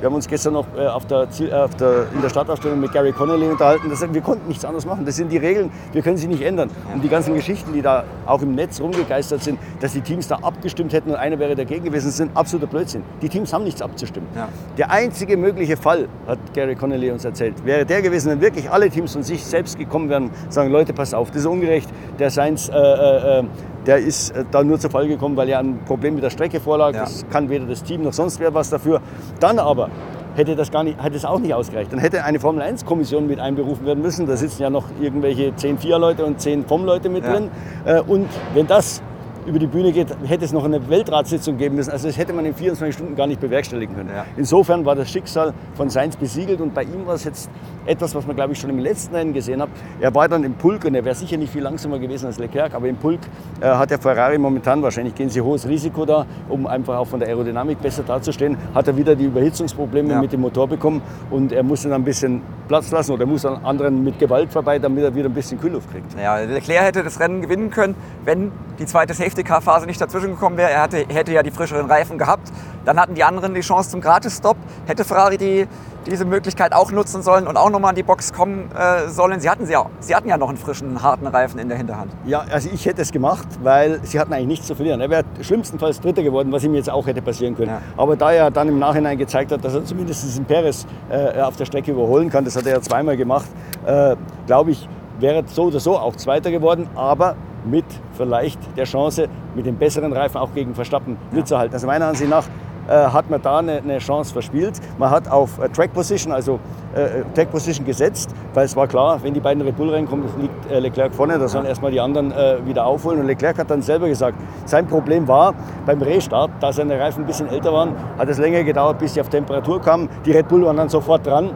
wir 0.00 0.06
haben 0.06 0.14
uns 0.14 0.28
gestern 0.28 0.54
noch 0.54 0.66
äh, 0.76 0.86
auf 0.86 1.06
der, 1.06 1.28
Ziel, 1.30 1.48
äh, 1.48 1.54
auf 1.54 1.74
der, 1.74 2.06
in 2.14 2.22
der 2.22 2.28
Stadtausstellung 2.28 2.80
mit 2.80 2.92
Gary 2.92 3.12
Connolly 3.12 3.48
unterhalten. 3.48 3.88
Das, 3.90 4.00
wir 4.00 4.20
konnten 4.20 4.46
nichts 4.48 4.64
anderes 4.64 4.86
machen. 4.86 5.04
Das 5.04 5.16
sind 5.16 5.30
die 5.30 5.38
Regeln, 5.38 5.70
wir 5.92 6.02
können 6.02 6.16
sie 6.16 6.28
nicht 6.28 6.42
ändern. 6.42 6.70
Und 6.94 7.02
die 7.02 7.08
ganzen 7.08 7.34
Geschichten, 7.34 7.72
die 7.72 7.82
da 7.82 8.04
auch 8.26 8.42
im 8.42 8.54
Netz 8.54 8.80
rumgegeistert 8.80 9.42
sind, 9.42 9.58
dass 9.80 9.92
die 9.92 10.00
Teams 10.00 10.28
da 10.28 10.36
abgestimmt 10.36 10.92
hätten 10.92 11.10
und 11.10 11.16
einer 11.16 11.38
wäre 11.38 11.56
dagegen 11.56 11.84
gewesen, 11.84 12.10
sind 12.10 12.36
absoluter 12.36 12.68
Blödsinn. 12.68 13.02
Die 13.22 13.28
Teams 13.28 13.52
haben 13.52 13.64
nichts 13.64 13.82
abzustimmen. 13.82 14.28
Ja. 14.34 14.48
Der 14.76 14.90
einzige 14.90 15.36
mögliche 15.36 15.76
Fall, 15.76 16.08
hat 16.26 16.38
Gary 16.54 16.76
Connolly 16.76 17.10
uns 17.10 17.24
erzählt, 17.24 17.64
wäre 17.64 17.84
der 17.84 18.02
gewesen, 18.02 18.30
wenn 18.30 18.40
wirklich 18.40 18.70
alle 18.70 18.90
Teams 18.90 19.12
von 19.12 19.22
sich 19.22 19.44
selbst 19.44 19.78
gekommen 19.78 20.08
wären, 20.08 20.30
sagen, 20.48 20.70
Leute, 20.70 20.92
pass 20.92 21.14
auf, 21.14 21.30
das 21.30 21.38
ist 21.40 21.46
ungerecht. 21.46 21.88
Der 22.18 22.30
Seins 22.30 22.68
äh, 22.68 22.74
äh, 22.74 23.40
äh 23.40 23.44
der 23.88 23.98
ist 23.98 24.30
äh, 24.30 24.44
da 24.50 24.62
nur 24.62 24.78
zur 24.78 24.90
Fall 24.90 25.08
gekommen, 25.08 25.36
weil 25.36 25.48
er 25.48 25.58
ein 25.58 25.80
Problem 25.86 26.14
mit 26.14 26.22
der 26.22 26.30
Strecke 26.30 26.60
vorlag. 26.60 26.94
Ja. 26.94 27.00
Das 27.00 27.24
kann 27.30 27.48
weder 27.48 27.64
das 27.64 27.82
Team 27.82 28.02
noch 28.02 28.12
sonst 28.12 28.38
wer 28.38 28.52
was 28.52 28.68
dafür. 28.68 29.00
Dann 29.40 29.58
aber 29.58 29.88
hätte 30.36 30.54
das, 30.54 30.70
gar 30.70 30.84
nicht, 30.84 31.02
hätte 31.02 31.16
es 31.16 31.24
auch 31.24 31.38
nicht 31.38 31.54
ausgereicht. 31.54 31.90
Dann 31.90 31.98
hätte 31.98 32.22
eine 32.22 32.38
Formel-1-Kommission 32.38 33.26
mit 33.26 33.40
einberufen 33.40 33.86
werden 33.86 34.02
müssen. 34.02 34.26
Da 34.26 34.36
sitzen 34.36 34.62
ja 34.62 34.70
noch 34.70 34.84
irgendwelche 35.00 35.56
10 35.56 35.78
Vier-Leute 35.78 36.24
und 36.24 36.38
10 36.38 36.66
FOM-Leute 36.66 37.08
mit 37.08 37.24
ja. 37.24 37.32
drin. 37.32 37.50
Äh, 37.86 38.00
und 38.00 38.28
wenn 38.54 38.66
das 38.66 39.02
über 39.48 39.58
die 39.58 39.66
Bühne 39.66 39.92
geht, 39.92 40.08
hätte 40.26 40.44
es 40.44 40.52
noch 40.52 40.64
eine 40.64 40.88
Weltratssitzung 40.88 41.56
geben 41.56 41.76
müssen. 41.76 41.90
Also 41.90 42.06
das 42.06 42.16
hätte 42.16 42.32
man 42.32 42.44
in 42.44 42.54
24 42.54 42.94
Stunden 42.94 43.16
gar 43.16 43.26
nicht 43.26 43.40
bewerkstelligen 43.40 43.96
können. 43.96 44.10
Ja. 44.14 44.26
Insofern 44.36 44.84
war 44.84 44.94
das 44.94 45.10
Schicksal 45.10 45.54
von 45.74 45.88
Sainz 45.90 46.16
besiegelt 46.16 46.60
und 46.60 46.74
bei 46.74 46.82
ihm 46.82 47.06
war 47.06 47.14
es 47.14 47.24
jetzt 47.24 47.50
etwas, 47.86 48.14
was 48.14 48.26
man 48.26 48.36
glaube 48.36 48.52
ich 48.52 48.60
schon 48.60 48.70
im 48.70 48.78
letzten 48.78 49.14
Rennen 49.14 49.32
gesehen 49.32 49.62
hat. 49.62 49.70
Er 50.00 50.14
war 50.14 50.28
dann 50.28 50.44
im 50.44 50.54
Pulk 50.54 50.84
und 50.84 50.94
er 50.94 51.04
wäre 51.04 51.14
sicher 51.14 51.36
nicht 51.36 51.52
viel 51.52 51.62
langsamer 51.62 51.98
gewesen 51.98 52.26
als 52.26 52.38
Leclerc, 52.38 52.74
aber 52.74 52.88
im 52.88 52.96
Pulk 52.96 53.20
äh, 53.60 53.66
hat 53.66 53.90
der 53.90 53.98
Ferrari 53.98 54.38
momentan, 54.38 54.82
wahrscheinlich 54.82 55.14
gehen 55.14 55.30
sie 55.30 55.40
hohes 55.40 55.66
Risiko 55.66 56.04
da, 56.04 56.26
um 56.48 56.66
einfach 56.66 56.98
auch 56.98 57.06
von 57.06 57.18
der 57.18 57.28
Aerodynamik 57.28 57.80
besser 57.80 58.02
dazustehen, 58.02 58.56
hat 58.74 58.86
er 58.86 58.96
wieder 58.96 59.16
die 59.16 59.24
Überhitzungsprobleme 59.24 60.10
ja. 60.10 60.20
mit 60.20 60.32
dem 60.32 60.42
Motor 60.42 60.68
bekommen 60.68 61.00
und 61.30 61.52
er 61.52 61.62
musste 61.62 61.88
dann 61.88 62.02
ein 62.02 62.04
bisschen 62.04 62.42
Platz 62.68 62.90
lassen 62.90 63.12
oder 63.12 63.24
muss 63.24 63.46
an 63.46 63.64
anderen 63.64 64.04
mit 64.04 64.18
Gewalt 64.18 64.52
vorbei, 64.52 64.78
damit 64.78 65.04
er 65.04 65.14
wieder 65.14 65.28
ein 65.28 65.34
bisschen 65.34 65.58
Kühlluft 65.58 65.90
kriegt. 65.90 66.14
Ja, 66.20 66.36
Leclerc 66.36 66.84
hätte 66.84 67.02
das 67.02 67.18
Rennen 67.18 67.40
gewinnen 67.40 67.70
können, 67.70 67.94
wenn 68.24 68.52
die 68.78 68.86
zweite 68.86 69.14
Safety-Car-Phase 69.38 69.86
nicht 69.86 70.00
dazwischen 70.00 70.30
gekommen 70.30 70.56
wäre. 70.56 70.70
Er 70.70 70.82
hatte, 70.82 71.06
hätte 71.08 71.32
ja 71.32 71.42
die 71.42 71.50
frischeren 71.50 71.86
Reifen 71.86 72.18
gehabt. 72.18 72.50
Dann 72.84 72.98
hatten 72.98 73.14
die 73.14 73.24
anderen 73.24 73.54
die 73.54 73.60
Chance 73.60 73.90
zum 73.90 74.00
Gratis-Stop. 74.00 74.56
Hätte 74.86 75.04
Ferrari 75.04 75.38
die, 75.38 75.68
diese 76.06 76.24
Möglichkeit 76.24 76.72
auch 76.72 76.90
nutzen 76.90 77.22
sollen 77.22 77.46
und 77.46 77.56
auch 77.56 77.70
nochmal 77.70 77.90
an 77.90 77.96
die 77.96 78.02
Box 78.02 78.32
kommen 78.32 78.70
äh, 78.72 79.08
sollen. 79.08 79.40
Sie 79.40 79.48
hatten, 79.48 79.66
sie, 79.66 79.76
auch, 79.76 79.90
sie 80.00 80.14
hatten 80.14 80.28
ja 80.28 80.36
noch 80.36 80.48
einen 80.48 80.58
frischen, 80.58 81.02
harten 81.02 81.26
Reifen 81.26 81.58
in 81.58 81.68
der 81.68 81.78
Hinterhand. 81.78 82.12
Ja, 82.26 82.44
also 82.50 82.68
ich 82.72 82.86
hätte 82.86 83.02
es 83.02 83.12
gemacht, 83.12 83.46
weil 83.62 84.00
sie 84.02 84.18
hatten 84.18 84.32
eigentlich 84.32 84.48
nichts 84.48 84.66
zu 84.66 84.74
verlieren. 84.74 85.00
Er 85.00 85.10
wäre 85.10 85.24
schlimmstenfalls 85.40 86.00
Dritter 86.00 86.22
geworden, 86.22 86.50
was 86.50 86.64
ihm 86.64 86.74
jetzt 86.74 86.90
auch 86.90 87.06
hätte 87.06 87.22
passieren 87.22 87.56
können. 87.56 87.70
Ja. 87.70 87.82
Aber 87.96 88.16
da 88.16 88.32
er 88.32 88.50
dann 88.50 88.68
im 88.68 88.78
Nachhinein 88.78 89.18
gezeigt 89.18 89.52
hat, 89.52 89.64
dass 89.64 89.74
er 89.74 89.84
zumindest 89.84 90.24
diesen 90.24 90.44
Perez 90.44 90.86
äh, 91.10 91.40
auf 91.40 91.56
der 91.56 91.66
Strecke 91.66 91.92
überholen 91.92 92.30
kann, 92.30 92.44
das 92.44 92.56
hat 92.56 92.66
er 92.66 92.72
ja 92.72 92.80
zweimal 92.80 93.16
gemacht, 93.16 93.48
äh, 93.86 94.16
glaube 94.46 94.70
ich, 94.70 94.88
wäre 95.18 95.44
so 95.46 95.64
oder 95.64 95.80
so 95.80 95.96
auch 95.96 96.16
Zweiter 96.16 96.50
geworden. 96.50 96.88
Aber 96.94 97.36
mit 97.64 97.84
vielleicht 98.12 98.58
der 98.76 98.84
Chance, 98.84 99.28
mit 99.54 99.66
dem 99.66 99.76
besseren 99.76 100.12
Reifen 100.12 100.38
auch 100.38 100.52
gegen 100.54 100.74
Verstappen 100.74 101.16
mitzuhalten. 101.32 101.74
Also 101.74 101.86
meiner 101.86 102.06
Ansicht 102.06 102.30
nach 102.30 102.44
äh, 102.88 102.92
hat 102.92 103.28
man 103.28 103.42
da 103.42 103.58
eine, 103.58 103.78
eine, 103.78 103.98
Chance 103.98 104.32
verspielt. 104.32 104.80
Man 104.98 105.10
hat 105.10 105.30
auf 105.30 105.58
äh, 105.58 105.68
Track 105.68 105.92
Position, 105.92 106.32
also 106.32 106.58
äh, 106.94 107.22
Track 107.34 107.50
Position 107.50 107.84
gesetzt, 107.84 108.34
weil 108.54 108.64
es 108.64 108.74
war 108.76 108.86
klar, 108.86 109.22
wenn 109.22 109.34
die 109.34 109.40
beiden 109.40 109.62
Red 109.62 109.76
Bull 109.76 109.90
reinkommen, 109.90 110.26
liegt 110.40 110.70
äh, 110.70 110.78
Leclerc 110.78 111.14
vorne, 111.14 111.38
da 111.38 111.48
sollen 111.48 111.66
erstmal 111.66 111.90
die 111.90 112.00
anderen 112.00 112.32
äh, 112.32 112.64
wieder 112.64 112.86
aufholen. 112.86 113.20
Und 113.20 113.26
Leclerc 113.26 113.58
hat 113.58 113.70
dann 113.70 113.82
selber 113.82 114.08
gesagt, 114.08 114.38
sein 114.64 114.86
Problem 114.86 115.28
war 115.28 115.54
beim 115.84 116.00
Restart, 116.00 116.50
da 116.60 116.72
seine 116.72 116.98
Reifen 116.98 117.24
ein 117.24 117.26
bisschen 117.26 117.48
älter 117.48 117.72
waren, 117.72 117.94
hat 118.16 118.28
es 118.28 118.38
länger 118.38 118.64
gedauert, 118.64 118.98
bis 118.98 119.14
sie 119.14 119.20
auf 119.20 119.28
Temperatur 119.28 119.80
kamen. 119.82 120.08
Die 120.24 120.32
Red 120.32 120.48
Bull 120.48 120.64
waren 120.64 120.76
dann 120.78 120.88
sofort 120.88 121.26
dran. 121.26 121.50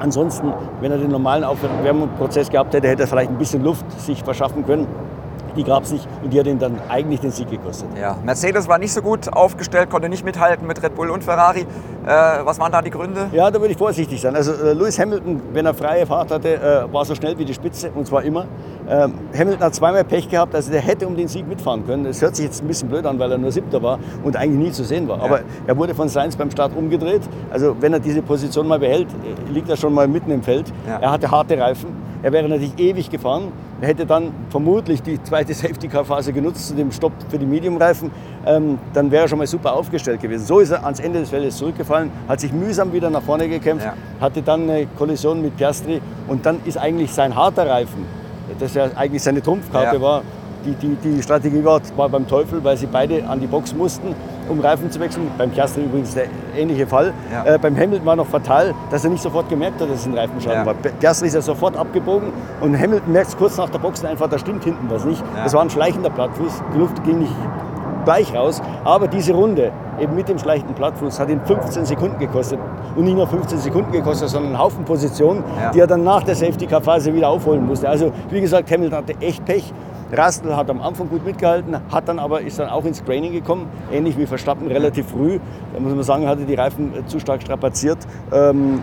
Ansonsten, 0.00 0.52
wenn 0.80 0.92
er 0.92 0.98
den 0.98 1.10
normalen 1.10 1.44
Aufwärmprozess 1.44 2.50
gehabt 2.50 2.74
hätte, 2.74 2.88
hätte 2.88 3.02
er 3.02 3.08
vielleicht 3.08 3.30
ein 3.30 3.38
bisschen 3.38 3.64
Luft 3.64 3.90
sich 4.00 4.22
verschaffen 4.22 4.64
können 4.64 4.86
die 5.56 5.64
gab 5.64 5.84
es 5.84 5.92
nicht 5.92 6.08
und 6.22 6.32
die 6.32 6.40
hat 6.40 6.46
ihn 6.46 6.58
dann 6.58 6.78
eigentlich 6.88 7.20
den 7.20 7.30
Sieg 7.30 7.50
gekostet. 7.50 7.88
Ja, 8.00 8.16
Mercedes 8.24 8.68
war 8.68 8.78
nicht 8.78 8.92
so 8.92 9.02
gut 9.02 9.32
aufgestellt, 9.32 9.90
konnte 9.90 10.08
nicht 10.08 10.24
mithalten 10.24 10.66
mit 10.66 10.82
Red 10.82 10.94
Bull 10.94 11.10
und 11.10 11.24
Ferrari. 11.24 11.60
Äh, 11.60 12.10
was 12.44 12.58
waren 12.58 12.72
da 12.72 12.80
die 12.80 12.90
Gründe? 12.90 13.28
Ja, 13.32 13.50
da 13.50 13.60
würde 13.60 13.72
ich 13.72 13.78
vorsichtig 13.78 14.20
sein. 14.20 14.34
Also 14.34 14.52
äh, 14.52 14.72
Lewis 14.72 14.98
Hamilton, 14.98 15.42
wenn 15.52 15.66
er 15.66 15.74
freie 15.74 16.06
Fahrt 16.06 16.30
hatte, 16.30 16.54
äh, 16.54 16.92
war 16.92 17.04
so 17.04 17.14
schnell 17.14 17.38
wie 17.38 17.44
die 17.44 17.52
Spitze 17.52 17.90
und 17.94 18.06
zwar 18.06 18.22
immer. 18.22 18.46
Ähm, 18.88 19.12
Hamilton 19.36 19.64
hat 19.64 19.74
zweimal 19.74 20.04
Pech 20.04 20.28
gehabt, 20.28 20.54
also 20.54 20.70
der 20.70 20.80
hätte 20.80 21.06
um 21.06 21.16
den 21.16 21.28
Sieg 21.28 21.46
mitfahren 21.46 21.86
können. 21.86 22.04
Das 22.04 22.22
hört 22.22 22.36
sich 22.36 22.46
jetzt 22.46 22.62
ein 22.62 22.68
bisschen 22.68 22.88
blöd 22.88 23.04
an, 23.04 23.18
weil 23.18 23.30
er 23.32 23.38
nur 23.38 23.52
Siebter 23.52 23.82
war 23.82 23.98
und 24.24 24.36
eigentlich 24.36 24.68
nie 24.68 24.72
zu 24.72 24.84
sehen 24.84 25.06
war. 25.06 25.18
Ja. 25.18 25.24
Aber 25.24 25.40
er 25.66 25.76
wurde 25.76 25.94
von 25.94 26.08
Sainz 26.08 26.36
beim 26.36 26.50
Start 26.50 26.74
umgedreht. 26.74 27.22
Also 27.50 27.76
wenn 27.80 27.92
er 27.92 28.00
diese 28.00 28.22
Position 28.22 28.66
mal 28.66 28.78
behält, 28.78 29.08
äh, 29.08 29.52
liegt 29.52 29.68
er 29.68 29.76
schon 29.76 29.92
mal 29.92 30.08
mitten 30.08 30.30
im 30.30 30.42
Feld. 30.42 30.72
Ja. 30.86 30.98
Er 31.00 31.10
hatte 31.10 31.30
harte 31.30 31.58
Reifen. 31.58 32.08
Er 32.22 32.32
wäre 32.32 32.48
natürlich 32.48 32.78
ewig 32.78 33.10
gefahren. 33.10 33.52
Er 33.80 33.88
hätte 33.88 34.04
dann 34.06 34.32
vermutlich 34.50 35.02
die 35.02 35.22
zweite 35.38 35.54
Safety-Car-Phase 35.54 36.32
genutzt 36.32 36.66
zu 36.68 36.74
dem 36.74 36.90
Stopp 36.90 37.12
für 37.28 37.38
die 37.38 37.46
Medium-Reifen. 37.46 38.10
Ähm, 38.44 38.78
dann 38.92 39.10
wäre 39.10 39.24
er 39.24 39.28
schon 39.28 39.38
mal 39.38 39.46
super 39.46 39.72
aufgestellt 39.72 40.20
gewesen. 40.20 40.44
So 40.44 40.58
ist 40.58 40.70
er 40.70 40.84
ans 40.84 40.98
Ende 40.98 41.20
des 41.20 41.30
Feldes 41.30 41.56
zurückgefallen, 41.56 42.10
hat 42.26 42.40
sich 42.40 42.52
mühsam 42.52 42.92
wieder 42.92 43.08
nach 43.08 43.22
vorne 43.22 43.48
gekämpft, 43.48 43.86
ja. 43.86 43.94
hatte 44.20 44.42
dann 44.42 44.62
eine 44.62 44.86
Kollision 44.86 45.40
mit 45.40 45.56
Piastri 45.56 46.00
und 46.26 46.44
dann 46.44 46.58
ist 46.64 46.76
eigentlich 46.76 47.12
sein 47.12 47.36
harter 47.36 47.68
Reifen, 47.68 48.04
das 48.58 48.74
ja 48.74 48.88
eigentlich 48.96 49.22
seine 49.22 49.40
Trumpfkarte 49.40 49.96
ja. 49.96 50.02
war, 50.02 50.22
die, 50.64 50.72
die, 50.74 50.96
die 50.96 51.22
Strategie 51.22 51.64
war, 51.64 51.80
war 51.96 52.08
beim 52.08 52.26
Teufel, 52.26 52.62
weil 52.62 52.76
sie 52.76 52.86
beide 52.86 53.26
an 53.28 53.40
die 53.40 53.46
Box 53.46 53.74
mussten, 53.74 54.14
um 54.48 54.60
Reifen 54.60 54.90
zu 54.90 55.00
wechseln. 55.00 55.30
Beim 55.36 55.50
Piastri 55.50 55.82
übrigens 55.82 56.14
der 56.14 56.26
ähnliche 56.56 56.86
Fall. 56.86 57.12
Ja. 57.32 57.54
Äh, 57.54 57.58
beim 57.58 57.76
Hamilton 57.76 58.06
war 58.06 58.16
noch 58.16 58.26
fatal, 58.26 58.74
dass 58.90 59.04
er 59.04 59.10
nicht 59.10 59.22
sofort 59.22 59.48
gemerkt 59.48 59.80
hat, 59.80 59.90
dass 59.90 60.00
es 60.00 60.06
ein 60.06 60.14
Reifenschaden 60.14 60.60
ja. 60.60 60.66
war. 60.66 60.74
Piastri 60.74 61.28
ist 61.28 61.34
ja 61.34 61.42
sofort 61.42 61.76
abgebogen 61.76 62.32
und 62.60 62.78
Hamilton 62.78 63.12
merkt 63.12 63.28
es 63.28 63.36
kurz 63.36 63.56
nach 63.56 63.70
der 63.70 63.78
Box 63.78 64.04
einfach, 64.04 64.28
da 64.28 64.38
stimmt 64.38 64.64
hinten 64.64 64.88
was 64.88 65.04
nicht. 65.04 65.22
Ja. 65.36 65.44
Das 65.44 65.54
war 65.54 65.62
ein 65.62 65.70
schleichender 65.70 66.10
Plattfuß, 66.10 66.62
die 66.74 66.78
Luft 66.78 67.02
ging 67.04 67.20
nicht 67.20 67.34
gleich 68.08 68.34
raus. 68.34 68.62
Aber 68.84 69.06
diese 69.06 69.34
Runde, 69.34 69.70
eben 70.00 70.14
mit 70.14 70.28
dem 70.28 70.38
schleichenden 70.38 70.74
Plattfuß, 70.74 71.20
hat 71.20 71.28
ihn 71.28 71.40
15 71.44 71.84
Sekunden 71.84 72.18
gekostet. 72.18 72.58
Und 72.96 73.04
nicht 73.04 73.16
nur 73.16 73.26
15 73.26 73.58
Sekunden 73.58 73.92
gekostet, 73.92 74.30
sondern 74.30 74.52
einen 74.52 74.58
Haufen 74.58 74.84
Positionen, 74.84 75.44
ja. 75.60 75.70
die 75.70 75.80
er 75.80 75.86
dann 75.86 76.04
nach 76.04 76.22
der 76.22 76.34
Safety-Car-Phase 76.34 77.12
wieder 77.12 77.28
aufholen 77.28 77.66
musste. 77.66 77.86
Also, 77.88 78.10
wie 78.30 78.40
gesagt, 78.40 78.70
Hamilton 78.70 78.98
hatte 78.98 79.14
echt 79.20 79.44
Pech. 79.44 79.72
Rastl 80.12 80.56
hat 80.56 80.70
am 80.70 80.80
Anfang 80.80 81.08
gut 81.08 81.24
mitgehalten, 81.24 81.76
hat 81.90 82.08
dann 82.08 82.18
aber, 82.18 82.40
ist 82.40 82.58
dann 82.58 82.68
auch 82.68 82.84
ins 82.84 83.04
Training 83.04 83.32
gekommen, 83.32 83.66
ähnlich 83.92 84.16
wie 84.16 84.26
Verstappen 84.26 84.66
relativ 84.68 85.08
früh. 85.08 85.38
Da 85.74 85.80
muss 85.80 85.94
man 85.94 86.02
sagen, 86.02 86.26
hatte 86.26 86.44
die 86.44 86.54
Reifen 86.54 86.92
zu 87.06 87.20
stark 87.20 87.42
strapaziert. 87.42 87.98
Ähm, 88.32 88.82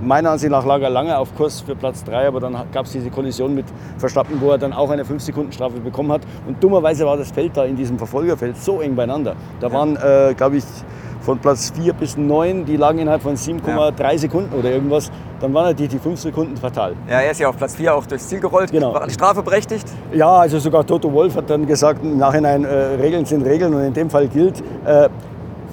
meiner 0.00 0.30
Ansicht 0.30 0.50
nach 0.50 0.64
lag 0.64 0.80
er 0.80 0.90
lange 0.90 1.16
auf 1.16 1.34
Kurs 1.36 1.60
für 1.60 1.76
Platz 1.76 2.04
3, 2.04 2.26
aber 2.26 2.40
dann 2.40 2.56
gab 2.72 2.86
es 2.86 2.92
diese 2.92 3.10
Kollision 3.10 3.54
mit 3.54 3.66
Verstappen, 3.98 4.40
wo 4.40 4.50
er 4.50 4.58
dann 4.58 4.72
auch 4.72 4.90
eine 4.90 5.04
5-Sekunden-Strafe 5.04 5.80
bekommen 5.80 6.10
hat. 6.10 6.22
Und 6.46 6.62
dummerweise 6.62 7.06
war 7.06 7.16
das 7.16 7.30
Feld 7.30 7.56
da 7.56 7.64
in 7.64 7.76
diesem 7.76 7.98
Verfolgerfeld 7.98 8.56
so 8.56 8.80
eng 8.80 8.96
beieinander. 8.96 9.36
Da 9.60 9.72
waren, 9.72 9.96
äh, 9.96 10.34
glaube 10.34 10.56
ich, 10.56 10.64
von 11.22 11.38
Platz 11.38 11.72
4 11.74 11.92
bis 11.92 12.16
9, 12.16 12.64
die 12.64 12.76
lagen 12.76 12.98
innerhalb 12.98 13.22
von 13.22 13.36
7,3 13.36 14.00
ja. 14.00 14.18
Sekunden 14.18 14.54
oder 14.58 14.70
irgendwas. 14.70 15.10
Dann 15.40 15.54
waren 15.54 15.66
natürlich 15.66 15.92
die 15.92 15.98
5 15.98 16.20
Sekunden 16.20 16.56
fatal. 16.56 16.94
Ja, 17.08 17.20
er 17.20 17.30
ist 17.30 17.40
ja 17.40 17.48
auf 17.48 17.56
Platz 17.56 17.76
4 17.76 17.94
auch 17.94 18.06
durchs 18.06 18.28
Ziel 18.28 18.40
gerollt. 18.40 18.70
Genau. 18.70 18.94
War 18.94 19.06
die 19.06 19.14
Strafe 19.14 19.42
berechtigt? 19.42 19.86
Ja, 20.12 20.30
also 20.38 20.58
sogar 20.58 20.86
Toto 20.86 21.12
Wolf 21.12 21.36
hat 21.36 21.48
dann 21.48 21.66
gesagt, 21.66 22.04
im 22.04 22.18
Nachhinein, 22.18 22.64
äh, 22.64 22.74
Regeln 23.00 23.24
sind 23.24 23.42
Regeln 23.42 23.72
und 23.74 23.82
in 23.82 23.92
dem 23.92 24.10
Fall 24.10 24.28
gilt, 24.28 24.62
äh, 24.84 25.08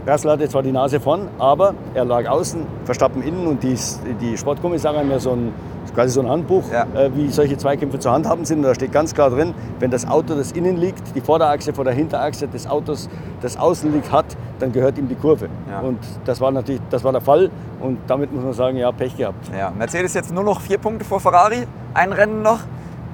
Russell 0.08 0.32
hatte 0.32 0.50
zwar 0.50 0.64
die 0.64 0.72
Nase 0.72 1.00
vorn, 1.00 1.28
aber 1.38 1.74
er 1.94 2.06
lag 2.06 2.28
außen, 2.28 2.62
Verstappen 2.86 3.22
innen 3.22 3.46
und 3.46 3.62
die, 3.62 3.76
die 4.20 4.38
Sportkommissare 4.38 5.00
haben 5.00 5.12
ja 5.12 5.20
so 5.20 5.32
ein, 5.32 5.54
quasi 5.94 6.14
so 6.14 6.22
ein 6.22 6.30
Handbuch, 6.30 6.64
ja. 6.72 6.86
äh, 6.96 7.10
wie 7.16 7.30
solche 7.30 7.58
Zweikämpfe 7.58 8.00
zu 8.00 8.12
handhaben 8.12 8.46
sind. 8.46 8.60
Und 8.60 8.64
da 8.64 8.76
steht 8.76 8.92
ganz 8.92 9.14
klar 9.14 9.30
drin, 9.30 9.54
wenn 9.80 9.92
das 9.92 10.08
Auto, 10.08 10.36
das 10.36 10.52
innen 10.52 10.78
liegt, 10.78 11.16
die 11.16 11.22
Vorderachse 11.22 11.74
vor 11.74 11.84
der 11.84 11.94
Hinterachse 11.94 12.48
des 12.48 12.68
Autos, 12.68 13.10
das 13.42 13.58
außen 13.58 13.92
liegt, 13.94 14.12
hat, 14.12 14.26
dann 14.60 14.72
gehört 14.72 14.98
ihm 14.98 15.08
die 15.08 15.16
Kurve. 15.16 15.50
Ja. 15.70 15.80
Und 15.80 16.00
das 16.26 16.42
war 16.42 16.52
natürlich 16.52 16.82
das 16.90 17.04
war 17.04 17.12
der 17.12 17.22
Fall. 17.22 17.50
Und 17.80 18.00
damit 18.08 18.34
muss 18.34 18.44
man 18.44 18.54
sagen, 18.54 18.78
ja, 18.78 18.92
Pech 18.92 19.16
gehabt. 19.16 19.50
Ja, 19.58 19.72
Mercedes 19.72 20.14
jetzt 20.14 20.34
nur 20.34 20.44
noch 20.44 20.62
vier 20.62 20.78
Punkte 20.78 21.06
vor 21.06 21.20
Ferrari, 21.20 21.66
ein 21.94 22.12
Rennen 22.12 22.42
noch. 22.42 22.60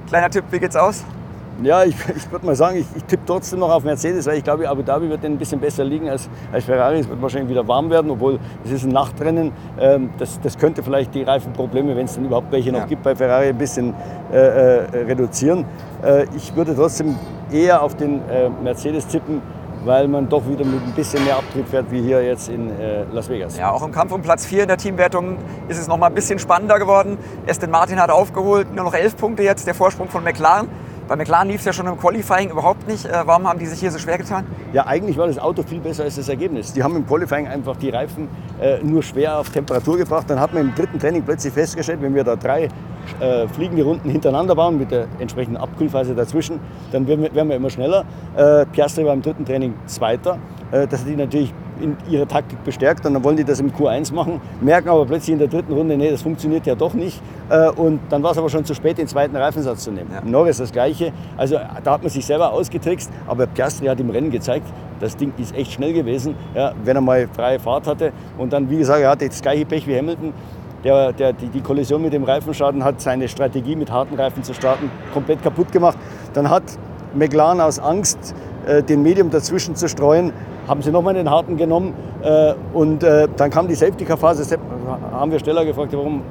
Kleiner 0.08 0.30
Tipp, 0.30 0.44
wie 0.50 0.58
geht's 0.58 0.76
aus? 0.76 1.04
Ja, 1.62 1.84
ich, 1.84 1.94
ich 2.16 2.30
würde 2.30 2.46
mal 2.46 2.56
sagen, 2.56 2.78
ich, 2.78 2.86
ich 2.94 3.04
tippe 3.04 3.22
trotzdem 3.26 3.60
noch 3.60 3.70
auf 3.70 3.84
Mercedes, 3.84 4.26
weil 4.26 4.38
ich 4.38 4.44
glaube, 4.44 4.68
Abu 4.68 4.82
Dhabi 4.82 5.08
wird 5.08 5.24
ein 5.24 5.38
bisschen 5.38 5.60
besser 5.60 5.84
liegen 5.84 6.08
als, 6.08 6.28
als 6.52 6.64
Ferrari. 6.64 7.00
Es 7.00 7.08
wird 7.08 7.20
wahrscheinlich 7.20 7.50
wieder 7.50 7.66
warm 7.66 7.90
werden, 7.90 8.10
obwohl 8.10 8.38
es 8.64 8.70
ist 8.70 8.84
ein 8.84 8.90
Nachtrennen. 8.90 9.52
Ähm, 9.78 10.10
das, 10.18 10.40
das 10.40 10.58
könnte 10.58 10.82
vielleicht 10.82 11.14
die 11.14 11.22
Reifenprobleme, 11.22 11.96
wenn 11.96 12.06
es 12.06 12.14
dann 12.14 12.24
überhaupt 12.24 12.52
welche 12.52 12.72
noch 12.72 12.80
ja. 12.80 12.86
gibt, 12.86 13.02
bei 13.02 13.14
Ferrari 13.14 13.48
ein 13.48 13.58
bisschen 13.58 13.94
äh, 14.32 14.36
äh, 14.36 15.04
reduzieren. 15.04 15.64
Äh, 16.04 16.26
ich 16.36 16.54
würde 16.54 16.74
trotzdem 16.74 17.16
eher 17.50 17.82
auf 17.82 17.94
den 17.96 18.20
äh, 18.28 18.48
Mercedes 18.62 19.06
tippen, 19.06 19.40
weil 19.84 20.08
man 20.08 20.28
doch 20.28 20.46
wieder 20.48 20.64
mit 20.64 20.82
ein 20.82 20.92
bisschen 20.94 21.24
mehr 21.24 21.36
Abtrieb 21.36 21.68
fährt 21.68 21.90
wie 21.90 22.02
hier 22.02 22.22
jetzt 22.22 22.48
in 22.48 22.70
äh, 22.70 23.04
Las 23.12 23.28
Vegas. 23.28 23.56
Ja, 23.56 23.70
auch 23.70 23.84
im 23.84 23.92
Kampf 23.92 24.12
um 24.12 24.20
Platz 24.20 24.44
4 24.44 24.62
in 24.62 24.68
der 24.68 24.76
Teamwertung 24.76 25.36
ist 25.68 25.78
es 25.78 25.86
noch 25.86 25.96
mal 25.96 26.08
ein 26.08 26.14
bisschen 26.14 26.38
spannender 26.38 26.78
geworden. 26.78 27.18
Aston 27.48 27.70
Martin 27.70 28.00
hat 28.00 28.10
aufgeholt, 28.10 28.74
nur 28.74 28.84
noch 28.84 28.94
11 28.94 29.16
Punkte 29.16 29.44
jetzt, 29.44 29.66
der 29.66 29.74
Vorsprung 29.74 30.08
von 30.08 30.24
McLaren. 30.24 30.68
Bei 31.08 31.14
McLaren 31.14 31.48
lief 31.48 31.60
es 31.60 31.66
ja 31.66 31.72
schon 31.72 31.86
im 31.86 31.96
Qualifying 31.96 32.50
überhaupt 32.50 32.88
nicht. 32.88 33.04
Äh, 33.04 33.12
warum 33.24 33.46
haben 33.46 33.60
die 33.60 33.66
sich 33.66 33.78
hier 33.78 33.92
so 33.92 33.98
schwer 33.98 34.18
getan? 34.18 34.44
Ja, 34.72 34.86
eigentlich 34.86 35.16
war 35.16 35.28
das 35.28 35.38
Auto 35.38 35.62
viel 35.62 35.78
besser 35.78 36.02
als 36.02 36.16
das 36.16 36.28
Ergebnis. 36.28 36.72
Die 36.72 36.82
haben 36.82 36.96
im 36.96 37.06
Qualifying 37.06 37.46
einfach 37.46 37.76
die 37.76 37.90
Reifen 37.90 38.28
äh, 38.60 38.78
nur 38.82 39.04
schwer 39.04 39.38
auf 39.38 39.50
Temperatur 39.50 39.98
gebracht. 39.98 40.28
Dann 40.28 40.40
hat 40.40 40.52
man 40.52 40.62
im 40.62 40.74
dritten 40.74 40.98
Training 40.98 41.22
plötzlich 41.22 41.52
festgestellt, 41.52 42.02
wenn 42.02 42.14
wir 42.14 42.24
da 42.24 42.34
drei 42.34 42.68
äh, 43.20 43.46
fliegende 43.46 43.84
Runden 43.84 44.10
hintereinander 44.10 44.56
bauen 44.56 44.78
mit 44.78 44.90
der 44.90 45.06
entsprechenden 45.20 45.58
Abkühlphase 45.58 46.14
dazwischen, 46.16 46.58
dann 46.90 47.06
werden 47.06 47.22
wir, 47.22 47.32
werden 47.32 47.48
wir 47.48 47.56
immer 47.56 47.70
schneller. 47.70 48.04
Äh, 48.36 48.66
Piastri 48.66 49.04
war 49.04 49.14
im 49.14 49.22
dritten 49.22 49.44
Training 49.44 49.74
Zweiter. 49.86 50.38
Äh, 50.72 50.88
das 50.88 51.02
hat 51.02 51.08
die 51.08 51.14
natürlich 51.14 51.54
in 51.80 51.96
ihrer 52.08 52.26
Taktik 52.26 52.62
bestärkt 52.64 53.04
und 53.06 53.14
dann 53.14 53.24
wollen 53.24 53.36
die 53.36 53.44
das 53.44 53.60
im 53.60 53.70
Q1 53.72 54.14
machen, 54.14 54.40
merken 54.60 54.88
aber 54.88 55.06
plötzlich 55.06 55.32
in 55.32 55.38
der 55.38 55.48
dritten 55.48 55.72
Runde, 55.72 55.96
nee, 55.96 56.10
das 56.10 56.22
funktioniert 56.22 56.66
ja 56.66 56.74
doch 56.74 56.94
nicht. 56.94 57.20
Äh, 57.48 57.68
und 57.70 58.00
dann 58.08 58.22
war 58.22 58.32
es 58.32 58.38
aber 58.38 58.48
schon 58.48 58.64
zu 58.64 58.74
spät, 58.74 58.98
den 58.98 59.08
zweiten 59.08 59.36
Reifensatz 59.36 59.84
zu 59.84 59.90
nehmen. 59.90 60.10
Ja. 60.12 60.22
Norris 60.28 60.58
das 60.58 60.72
Gleiche. 60.72 61.12
Also 61.36 61.56
da 61.84 61.92
hat 61.92 62.02
man 62.02 62.10
sich 62.10 62.24
selber 62.24 62.52
ausgetrickst, 62.52 63.10
aber 63.26 63.46
Piastri 63.46 63.86
hat 63.86 64.00
im 64.00 64.10
Rennen 64.10 64.30
gezeigt, 64.30 64.66
das 65.00 65.16
Ding 65.16 65.32
ist 65.38 65.54
echt 65.54 65.72
schnell 65.72 65.92
gewesen, 65.92 66.34
ja, 66.54 66.72
wenn 66.84 66.96
er 66.96 67.02
mal 67.02 67.28
freie 67.28 67.58
Fahrt 67.58 67.86
hatte. 67.86 68.12
Und 68.38 68.52
dann, 68.52 68.70
wie 68.70 68.78
gesagt, 68.78 69.00
er 69.00 69.10
hatte 69.10 69.28
das 69.28 69.42
gleiche 69.42 69.66
Pech 69.66 69.86
wie 69.86 69.96
Hamilton. 69.96 70.32
Der, 70.84 71.12
der, 71.12 71.32
die, 71.32 71.48
die 71.48 71.60
Kollision 71.60 72.02
mit 72.02 72.12
dem 72.12 72.24
Reifenschaden 72.24 72.84
hat 72.84 73.00
seine 73.00 73.28
Strategie, 73.28 73.74
mit 73.74 73.90
harten 73.90 74.14
Reifen 74.14 74.42
zu 74.42 74.54
starten, 74.54 74.90
komplett 75.12 75.42
kaputt 75.42 75.72
gemacht. 75.72 75.98
Dann 76.32 76.48
hat 76.48 76.62
McLaren 77.14 77.60
aus 77.60 77.78
Angst, 77.78 78.34
äh, 78.66 78.82
den 78.82 79.02
Medium 79.02 79.30
dazwischen 79.30 79.74
zu 79.76 79.88
streuen, 79.88 80.32
haben 80.68 80.82
sie 80.82 80.90
nochmal 80.90 81.14
den 81.14 81.30
harten 81.30 81.56
genommen. 81.56 81.94
Äh, 82.22 82.54
und 82.72 83.02
äh, 83.02 83.28
dann 83.36 83.50
kam 83.50 83.68
die 83.68 83.74
Safety-Car-Phase. 83.74 84.58
Haben 85.12 85.30
wir 85.30 85.38
Steller 85.38 85.64
gefragt, 85.64 85.92
warum 85.92 86.22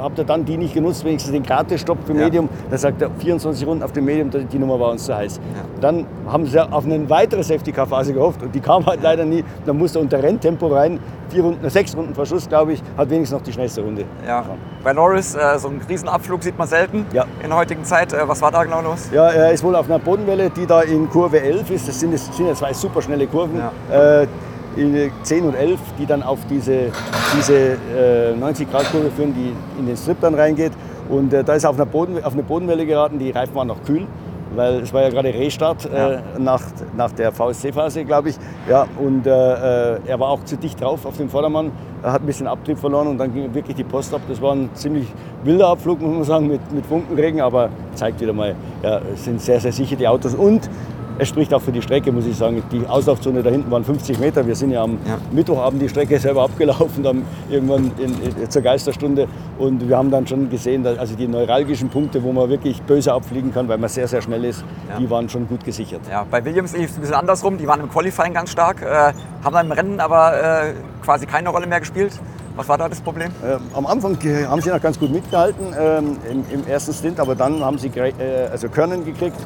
habt 0.00 0.18
ihr 0.18 0.24
dann 0.24 0.44
die 0.44 0.56
nicht 0.56 0.74
genutzt, 0.74 1.04
wenigstens 1.04 1.32
den 1.32 1.42
Gratis-Stopp 1.42 1.98
für 2.06 2.14
Medium? 2.14 2.48
Ja. 2.72 2.72
Da 2.72 2.78
sagt 2.78 3.02
er, 3.02 3.10
24 3.10 3.66
Runden 3.66 3.82
auf 3.82 3.92
dem 3.92 4.06
Medium, 4.06 4.30
die 4.30 4.58
Nummer 4.58 4.80
war 4.80 4.90
uns 4.90 5.04
zu 5.04 5.14
heiß. 5.14 5.36
Ja. 5.36 5.62
Dann 5.80 6.06
haben 6.26 6.46
sie 6.46 6.58
auf 6.58 6.84
eine 6.84 7.08
weitere 7.10 7.42
Safety-Car-Phase 7.42 8.14
gehofft 8.14 8.42
und 8.42 8.54
die 8.54 8.60
kam 8.60 8.86
halt 8.86 9.02
leider 9.02 9.24
nie. 9.26 9.44
Dann 9.66 9.76
musste 9.76 9.98
er 9.98 10.02
unter 10.02 10.22
Renntempo 10.22 10.68
rein. 10.68 10.98
Vier 11.28 11.42
Runden, 11.42 11.68
sechs 11.68 11.94
Runden 11.94 12.14
Verschluss, 12.14 12.48
glaube 12.48 12.72
ich, 12.74 12.82
hat 12.96 13.10
wenigstens 13.10 13.38
noch 13.38 13.44
die 13.44 13.52
schnellste 13.52 13.82
Runde. 13.82 14.04
Ja. 14.26 14.44
Bei 14.82 14.92
Norris, 14.92 15.34
äh, 15.34 15.58
so 15.58 15.68
einen 15.68 15.82
Riesenabflug 15.86 16.42
sieht 16.42 16.56
man 16.56 16.66
selten 16.66 17.06
ja. 17.12 17.24
in 17.42 17.48
der 17.48 17.58
heutigen 17.58 17.84
Zeit. 17.84 18.12
Äh, 18.12 18.26
was 18.26 18.40
war 18.40 18.50
da 18.50 18.64
genau 18.64 18.80
los? 18.80 19.10
Ja, 19.12 19.28
er 19.28 19.52
ist 19.52 19.62
wohl 19.62 19.76
auf 19.76 19.86
einer 19.86 19.98
Bodenwelle, 19.98 20.50
die 20.50 20.66
da 20.66 20.82
in 20.82 21.08
Kurve 21.10 21.40
11 21.40 21.70
ist. 21.70 21.88
Das 21.88 22.00
sind, 22.00 22.14
das 22.14 22.34
sind 22.34 22.46
ja 22.46 22.54
zwei 22.54 22.72
super 22.72 23.02
schnelle 23.02 23.26
Kurven. 23.26 23.60
Ja. 23.90 24.22
Äh, 24.22 24.26
10 25.22 25.44
und 25.44 25.54
11, 25.54 25.78
die 25.98 26.06
dann 26.06 26.22
auf 26.22 26.38
diese, 26.48 26.90
diese 27.36 27.54
äh, 27.54 28.34
90-Grad-Kurve 28.40 29.10
führen, 29.10 29.34
die 29.34 29.52
in 29.78 29.86
den 29.86 29.96
Strip 29.96 30.18
dann 30.20 30.34
reingeht. 30.34 30.72
Und 31.08 31.32
äh, 31.32 31.44
da 31.44 31.54
ist 31.54 31.64
er 31.64 31.70
auf, 31.70 31.76
einer 31.76 31.86
Boden, 31.86 32.22
auf 32.22 32.32
eine 32.32 32.42
Bodenwelle 32.42 32.86
geraten, 32.86 33.18
die 33.18 33.30
Reifen 33.30 33.54
waren 33.54 33.68
noch 33.68 33.82
kühl, 33.82 34.06
weil 34.54 34.80
es 34.80 34.92
war 34.92 35.02
ja 35.02 35.10
gerade 35.10 35.28
Restart 35.32 35.86
äh, 35.86 36.14
ja. 36.14 36.22
nach, 36.38 36.62
nach 36.96 37.12
der 37.12 37.32
VSC-Phase, 37.32 38.04
glaube 38.04 38.30
ich. 38.30 38.36
Ja, 38.68 38.86
und 38.98 39.26
äh, 39.26 39.30
äh, 39.94 40.00
er 40.06 40.20
war 40.20 40.28
auch 40.28 40.44
zu 40.44 40.56
dicht 40.56 40.80
drauf 40.80 41.06
auf 41.06 41.16
dem 41.16 41.28
Vordermann, 41.28 41.72
er 42.02 42.12
hat 42.12 42.22
ein 42.22 42.26
bisschen 42.26 42.46
Abtrieb 42.46 42.78
verloren 42.78 43.06
und 43.08 43.18
dann 43.18 43.32
ging 43.32 43.54
wirklich 43.54 43.76
die 43.76 43.84
Post 43.84 44.12
ab. 44.14 44.20
Das 44.28 44.40
war 44.42 44.54
ein 44.54 44.70
ziemlich 44.74 45.06
wilder 45.44 45.68
Abflug, 45.68 46.00
muss 46.00 46.14
man 46.14 46.24
sagen, 46.24 46.48
mit, 46.48 46.72
mit 46.72 46.84
Funkenregen, 46.86 47.40
aber 47.40 47.68
zeigt 47.94 48.20
wieder 48.20 48.32
mal, 48.32 48.54
ja, 48.82 49.00
es 49.14 49.24
sind 49.24 49.40
sehr, 49.40 49.60
sehr 49.60 49.72
sicher 49.72 49.96
die 49.96 50.08
Autos. 50.08 50.34
Und 50.34 50.68
es 51.18 51.28
spricht 51.28 51.52
auch 51.54 51.62
für 51.62 51.72
die 51.72 51.82
Strecke, 51.82 52.12
muss 52.12 52.26
ich 52.26 52.36
sagen. 52.36 52.62
Die 52.72 52.86
Auslaufzone 52.86 53.42
da 53.42 53.50
hinten 53.50 53.70
waren 53.70 53.84
50 53.84 54.18
Meter. 54.18 54.46
Wir 54.46 54.54
sind 54.54 54.70
ja 54.70 54.82
am 54.82 54.98
ja. 55.06 55.18
Mittwochabend 55.30 55.82
die 55.82 55.88
Strecke 55.88 56.18
selber 56.18 56.42
abgelaufen, 56.42 57.02
dann 57.02 57.22
irgendwann 57.50 57.92
in, 57.98 58.14
in, 58.22 58.50
zur 58.50 58.62
Geisterstunde. 58.62 59.28
Und 59.58 59.88
wir 59.88 59.96
haben 59.96 60.10
dann 60.10 60.26
schon 60.26 60.48
gesehen, 60.50 60.82
dass 60.82 60.98
also 60.98 61.14
die 61.14 61.28
neuralgischen 61.28 61.88
Punkte, 61.88 62.22
wo 62.22 62.32
man 62.32 62.48
wirklich 62.48 62.80
böse 62.82 63.12
abfliegen 63.12 63.52
kann, 63.52 63.68
weil 63.68 63.78
man 63.78 63.88
sehr, 63.88 64.08
sehr 64.08 64.22
schnell 64.22 64.44
ist, 64.44 64.64
ja. 64.88 64.98
die 64.98 65.08
waren 65.10 65.28
schon 65.28 65.46
gut 65.48 65.64
gesichert. 65.64 66.00
Ja, 66.10 66.26
bei 66.30 66.44
Williams 66.44 66.76
lief 66.76 66.90
es 66.90 66.96
ein 66.96 67.00
bisschen 67.00 67.16
andersrum. 67.16 67.58
Die 67.58 67.66
waren 67.66 67.80
im 67.80 67.90
Qualifying 67.90 68.34
ganz 68.34 68.50
stark, 68.50 68.82
äh, 68.82 69.12
haben 69.44 69.54
dann 69.54 69.66
im 69.66 69.72
Rennen 69.72 70.00
aber 70.00 70.64
äh, 70.68 70.74
quasi 71.02 71.26
keine 71.26 71.50
Rolle 71.50 71.66
mehr 71.66 71.80
gespielt. 71.80 72.12
Was 72.54 72.68
war 72.68 72.76
da 72.76 72.88
das 72.88 73.00
Problem? 73.00 73.30
Äh, 73.42 73.56
am 73.74 73.86
Anfang 73.86 74.18
haben 74.48 74.60
sie 74.60 74.68
noch 74.68 74.80
ganz 74.80 74.98
gut 74.98 75.10
mitgehalten 75.10 75.74
ähm, 75.78 76.18
im, 76.30 76.44
im, 76.52 76.66
ersten 76.66 76.92
Stint, 76.92 77.18
aber 77.18 77.34
dann 77.34 77.64
haben 77.64 77.78
sie 77.78 77.88
äh, 77.88 78.12
also 78.50 78.68
Körnen 78.68 79.06
gekriegt 79.06 79.36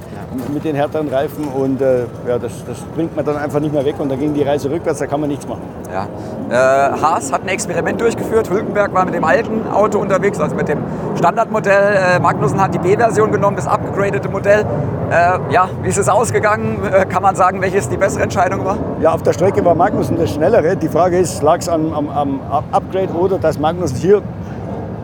mit 0.52 0.64
den 0.64 0.74
härteren 0.74 1.08
Reifen 1.08 1.44
und 1.44 1.80
äh, 1.80 2.00
ja, 2.26 2.38
das, 2.38 2.64
das, 2.66 2.78
bringt 2.96 3.14
man 3.14 3.24
dann 3.24 3.36
einfach 3.36 3.60
nicht 3.60 3.72
mehr 3.72 3.84
weg 3.84 3.94
und 3.98 4.08
dann 4.08 4.18
ging 4.18 4.34
die 4.34 4.42
Reise 4.42 4.70
rückwärts, 4.70 4.98
da 4.98 5.06
kann 5.06 5.20
man 5.20 5.28
nichts 5.28 5.46
machen. 5.46 5.62
Ja. 5.92 6.08
Äh, 6.50 7.00
Haas 7.00 7.32
hat 7.32 7.42
ein 7.42 7.48
Experiment 7.48 8.00
durchgeführt, 8.00 8.50
Hülkenberg 8.50 8.92
war 8.92 9.04
mit 9.04 9.14
dem 9.14 9.24
alten 9.24 9.68
Auto 9.72 10.00
unterwegs, 10.00 10.40
also 10.40 10.56
mit 10.56 10.68
dem 10.68 10.78
Standardmodell. 11.16 12.16
Äh, 12.16 12.18
Magnussen 12.18 12.60
hat 12.60 12.74
die 12.74 12.78
B-Version 12.78 13.30
genommen, 13.30 13.56
das 13.56 13.68
upgradete 13.68 14.28
Modell. 14.28 14.64
Äh, 15.10 15.52
ja, 15.52 15.68
wie 15.82 15.88
ist 15.88 15.98
es 15.98 16.08
ausgegangen? 16.08 16.78
kann 17.08 17.22
man 17.22 17.36
sagen, 17.36 17.60
welches 17.60 17.88
die 17.88 17.96
bessere 17.96 18.24
Entscheidung 18.24 18.64
war? 18.64 18.76
Ja, 19.00 19.12
auf 19.12 19.22
der 19.22 19.32
Strecke 19.32 19.64
war 19.64 19.74
Magnussen 19.74 20.16
das 20.18 20.30
Schnellere. 20.30 20.76
Die 20.76 20.88
Frage 20.88 21.18
ist, 21.18 21.42
lag 21.42 21.58
es 21.58 21.68
am, 21.68 21.92
am, 21.92 22.08
am 22.08 22.40
Upgrade 22.72 22.95
Upgrade 22.96 23.18
oder 23.18 23.38
dass 23.38 23.58
Magnus 23.58 23.94
hier 23.96 24.22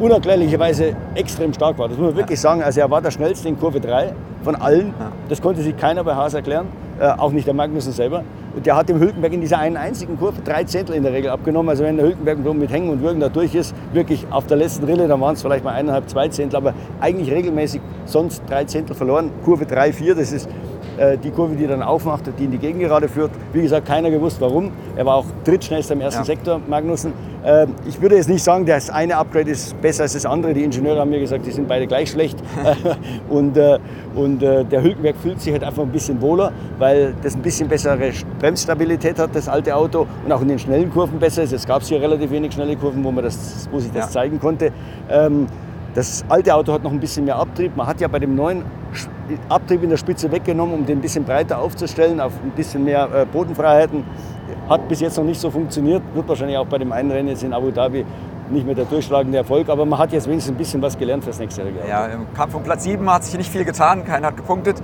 unerklärlicherweise 0.01 0.97
extrem 1.15 1.53
stark 1.53 1.79
war. 1.79 1.89
Das 1.89 1.99
muss 1.99 2.09
man 2.09 2.17
wirklich 2.17 2.41
sagen. 2.41 2.63
Also 2.63 2.81
er 2.81 2.91
war 2.91 3.01
der 3.03 3.11
schnellste 3.11 3.49
in 3.49 3.59
Kurve 3.59 3.81
3 3.81 4.13
von 4.43 4.57
allen. 4.57 4.95
Das 5.29 5.41
konnte 5.41 5.63
sich 5.63 5.77
keiner 5.77 6.03
bei 6.03 6.15
Haas 6.15 6.35
erklären, 6.35 6.67
äh, 6.99 7.07
auch 7.07 7.31
nicht 7.31 7.47
der 7.47 7.55
Magnussen 7.55 7.93
selber. 7.93 8.25
Und 8.55 8.67
der 8.67 8.77
hat 8.77 8.89
dem 8.89 8.99
Hülkenberg 8.99 9.33
in 9.33 9.41
dieser 9.41 9.59
einen 9.59 9.77
einzigen 9.77 10.19
Kurve 10.19 10.43
drei 10.43 10.65
Zehntel 10.65 10.97
in 10.97 11.05
der 11.05 11.13
Regel 11.13 11.31
abgenommen. 11.31 11.69
Also 11.69 11.85
wenn 11.85 11.97
der 11.97 12.07
Hülkenberg 12.07 12.39
mit 12.55 12.71
Hängen 12.71 12.91
und 12.91 13.03
Würgen 13.03 13.21
da 13.21 13.29
durch 13.29 13.55
ist, 13.55 13.75
wirklich 13.93 14.27
auf 14.31 14.47
der 14.47 14.57
letzten 14.57 14.85
Rille, 14.85 15.07
dann 15.07 15.21
waren 15.21 15.35
es 15.35 15.43
vielleicht 15.43 15.65
mal 15.65 15.73
eineinhalb, 15.73 16.09
zwei 16.11 16.29
Zehntel, 16.29 16.57
aber 16.57 16.75
eigentlich 17.01 17.31
regelmäßig 17.31 17.81
sonst 18.05 18.43
drei 18.49 18.65
Zehntel 18.65 18.97
verloren. 18.97 19.31
Kurve 19.45 19.65
3, 19.65 19.93
4, 19.93 20.15
das 20.17 20.33
ist 20.33 20.49
die 21.23 21.31
Kurve, 21.31 21.55
die 21.57 21.67
dann 21.67 21.83
aufmacht, 21.83 22.25
die 22.39 22.45
in 22.45 22.51
die 22.51 22.59
Gegengerade 22.59 23.09
führt. 23.09 23.31
Wie 23.53 23.63
gesagt, 23.63 23.87
keiner 23.87 24.11
gewusst 24.11 24.41
warum. 24.41 24.71
Er 24.97 25.07
war 25.07 25.17
auch 25.17 25.25
drittschnellster 25.45 25.95
im 25.95 26.01
ersten 26.01 26.21
ja. 26.21 26.25
Sektor, 26.25 26.61
Magnussen. 26.69 27.13
Ähm, 27.45 27.75
ich 27.89 28.01
würde 28.01 28.17
jetzt 28.17 28.29
nicht 28.29 28.45
sagen, 28.45 28.67
das 28.67 28.91
eine 28.91 29.17
Upgrade 29.17 29.51
ist 29.51 29.81
besser 29.81 30.05
als 30.05 30.13
das 30.13 30.27
andere. 30.27 30.55
Die 30.55 30.63
Ingenieure 30.63 31.01
haben 31.01 31.11
mir 31.11 31.19
gesagt, 31.21 31.47
die 31.47 31.51
sind 31.51 31.67
beide 31.67 31.87
gleich 31.87 32.11
schlecht. 32.11 32.39
und 33.29 33.57
äh, 33.57 33.79
und 34.15 34.43
äh, 34.43 34.65
der 34.65 34.83
Hülkenberg 34.83 35.17
fühlt 35.17 35.41
sich 35.41 35.53
halt 35.53 35.65
einfach 35.65 35.83
ein 35.83 35.91
bisschen 35.91 36.21
wohler, 36.21 36.53
weil 36.79 37.15
das 37.23 37.35
ein 37.35 37.43
bisschen 37.43 37.69
bessere 37.69 37.99
Bremsstabilität 38.39 39.19
hat, 39.19 39.35
das 39.35 39.49
alte 39.49 39.75
Auto. 39.75 40.07
Und 40.25 40.33
auch 40.33 40.43
in 40.43 40.49
den 40.49 40.59
schnellen 40.59 40.91
Kurven 40.91 41.19
besser 41.19 41.43
ist. 41.43 41.53
Es 41.53 41.67
gab 41.67 41.83
hier 41.83 42.01
relativ 42.01 42.31
wenig 42.31 42.53
schnelle 42.53 42.77
Kurven, 42.77 43.03
wo, 43.03 43.11
man 43.11 43.25
das, 43.25 43.69
wo 43.71 43.79
sich 43.79 43.91
das 43.93 44.07
ja. 44.07 44.11
zeigen 44.11 44.39
konnte. 44.39 44.73
Ähm, 45.11 45.47
das 45.95 46.25
alte 46.29 46.55
Auto 46.55 46.73
hat 46.73 46.83
noch 46.83 46.93
ein 46.93 47.01
bisschen 47.01 47.25
mehr 47.25 47.37
Abtrieb. 47.37 47.77
Man 47.77 47.87
hat 47.87 48.01
ja 48.01 48.09
bei 48.09 48.19
dem 48.19 48.35
neuen 48.35 48.63
Abtrieb 49.49 49.83
in 49.83 49.91
der 49.91 49.97
Spitze 49.97 50.31
weggenommen, 50.31 50.75
um 50.75 50.87
den 50.87 50.99
ein 50.99 51.03
bisschen 51.03 51.25
breiter 51.25 51.59
aufzustellen, 51.59 52.21
auf 52.21 52.33
ein 52.43 52.51
bisschen 52.51 52.85
mehr 52.85 53.09
äh, 53.15 53.27
Bodenfreiheiten. 53.27 54.05
Hat 54.69 54.87
bis 54.89 55.01
jetzt 55.01 55.17
noch 55.17 55.25
nicht 55.25 55.41
so 55.41 55.51
funktioniert, 55.51 56.03
wird 56.15 56.29
wahrscheinlich 56.29 56.59
auch 56.59 56.67
bei 56.67 56.79
dem 56.79 56.93
einen 56.93 57.11
Rennen 57.11 57.29
jetzt 57.29 57.43
in 57.43 57.53
Abu 57.53 57.71
Dhabi 57.71 58.05
nicht 58.51 58.67
mehr 58.67 58.75
der 58.75 58.85
durchschlagende 58.85 59.39
Erfolg, 59.39 59.69
aber 59.69 59.87
man 59.87 59.99
hat 59.99 60.13
jetzt 60.13 60.29
wenigstens 60.29 60.55
ein 60.55 60.59
bisschen 60.59 60.83
was 60.83 60.99
gelernt 60.99 61.25
fürs 61.25 61.39
nächste 61.39 61.63
Jahr. 61.63 61.89
Ja, 61.89 62.07
im 62.07 62.33
Kampf 62.35 62.55
um 62.55 62.63
Platz 62.63 62.85
7 62.85 63.11
hat 63.11 63.25
sich 63.25 63.37
nicht 63.37 63.51
viel 63.51 63.65
getan, 63.65 64.05
keiner 64.05 64.29
hat 64.29 64.37
gepunktet. 64.37 64.77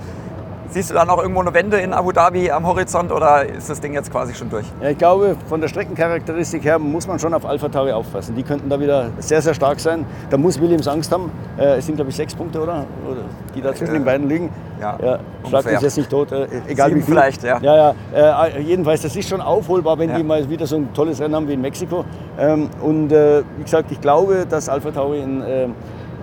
Siehst 0.71 0.91
du 0.91 0.93
da 0.93 1.03
noch 1.03 1.17
irgendwo 1.19 1.41
eine 1.41 1.51
Wende 1.51 1.77
in 1.77 1.93
Abu 1.93 2.11
Dhabi 2.11 2.51
am 2.51 2.67
Horizont 2.67 3.11
oder 3.11 3.43
ist 3.43 3.71
das 3.71 3.81
Ding 3.81 3.95
jetzt 3.95 4.11
quasi 4.11 4.35
schon 4.35 4.51
durch? 4.51 4.67
Ja, 4.79 4.89
ich 4.89 4.99
glaube, 4.99 5.35
von 5.47 5.61
der 5.61 5.67
Streckencharakteristik 5.67 6.63
her 6.63 6.77
muss 6.77 7.07
man 7.07 7.17
schon 7.17 7.33
auf 7.33 7.43
Alpha 7.43 7.69
Tauri 7.69 7.91
aufpassen. 7.91 8.35
Die 8.35 8.43
könnten 8.43 8.69
da 8.69 8.79
wieder 8.79 9.09
sehr, 9.17 9.41
sehr 9.41 9.55
stark 9.55 9.79
sein. 9.79 10.05
Da 10.29 10.37
muss 10.37 10.61
Williams 10.61 10.87
Angst 10.87 11.11
haben. 11.11 11.31
Äh, 11.57 11.77
es 11.77 11.87
sind, 11.87 11.95
glaube 11.95 12.11
ich, 12.11 12.15
sechs 12.15 12.35
Punkte, 12.35 12.61
oder? 12.61 12.85
oder 13.09 13.21
die 13.55 13.61
da 13.61 13.73
zwischen 13.73 13.95
äh, 13.95 13.97
den 13.97 14.05
beiden 14.05 14.29
liegen. 14.29 14.51
Ja, 14.79 14.95
ja 15.01 15.19
Schlag 15.47 15.65
mich 15.65 15.81
jetzt 15.81 15.97
nicht 15.97 16.09
tot, 16.09 16.31
äh, 16.31 16.45
egal 16.67 16.89
Sieben 16.89 17.01
wie 17.01 17.05
viel. 17.05 17.15
vielleicht, 17.15 17.43
ja. 17.43 17.59
Ja, 17.61 17.93
ja. 18.13 18.45
Äh, 18.45 18.61
jedenfalls, 18.61 19.01
das 19.01 19.15
ist 19.15 19.27
schon 19.27 19.41
aufholbar, 19.41 19.97
wenn 19.97 20.11
ja. 20.11 20.17
die 20.17 20.23
mal 20.23 20.47
wieder 20.47 20.67
so 20.67 20.75
ein 20.75 20.93
tolles 20.93 21.19
Rennen 21.19 21.33
haben 21.33 21.47
wie 21.47 21.53
in 21.53 21.61
Mexiko. 21.61 22.05
Ähm, 22.37 22.69
und 22.81 23.09
wie 23.09 23.63
gesagt, 23.63 23.91
ich 23.91 24.01
glaube, 24.01 24.45
dass 24.47 24.69
Alpha 24.69 24.91
Tauri 24.91 25.21
in, 25.21 25.43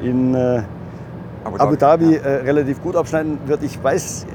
in 0.00 0.64
Abu 1.46 1.58
Dhabi, 1.58 1.68
Abu 1.68 1.76
Dhabi 1.76 2.14
ja. 2.14 2.20
äh, 2.20 2.36
relativ 2.42 2.82
gut 2.82 2.96
abschneiden 2.96 3.38
wird. 3.46 3.62
Ich 3.62 3.82
weiß, 3.82 4.26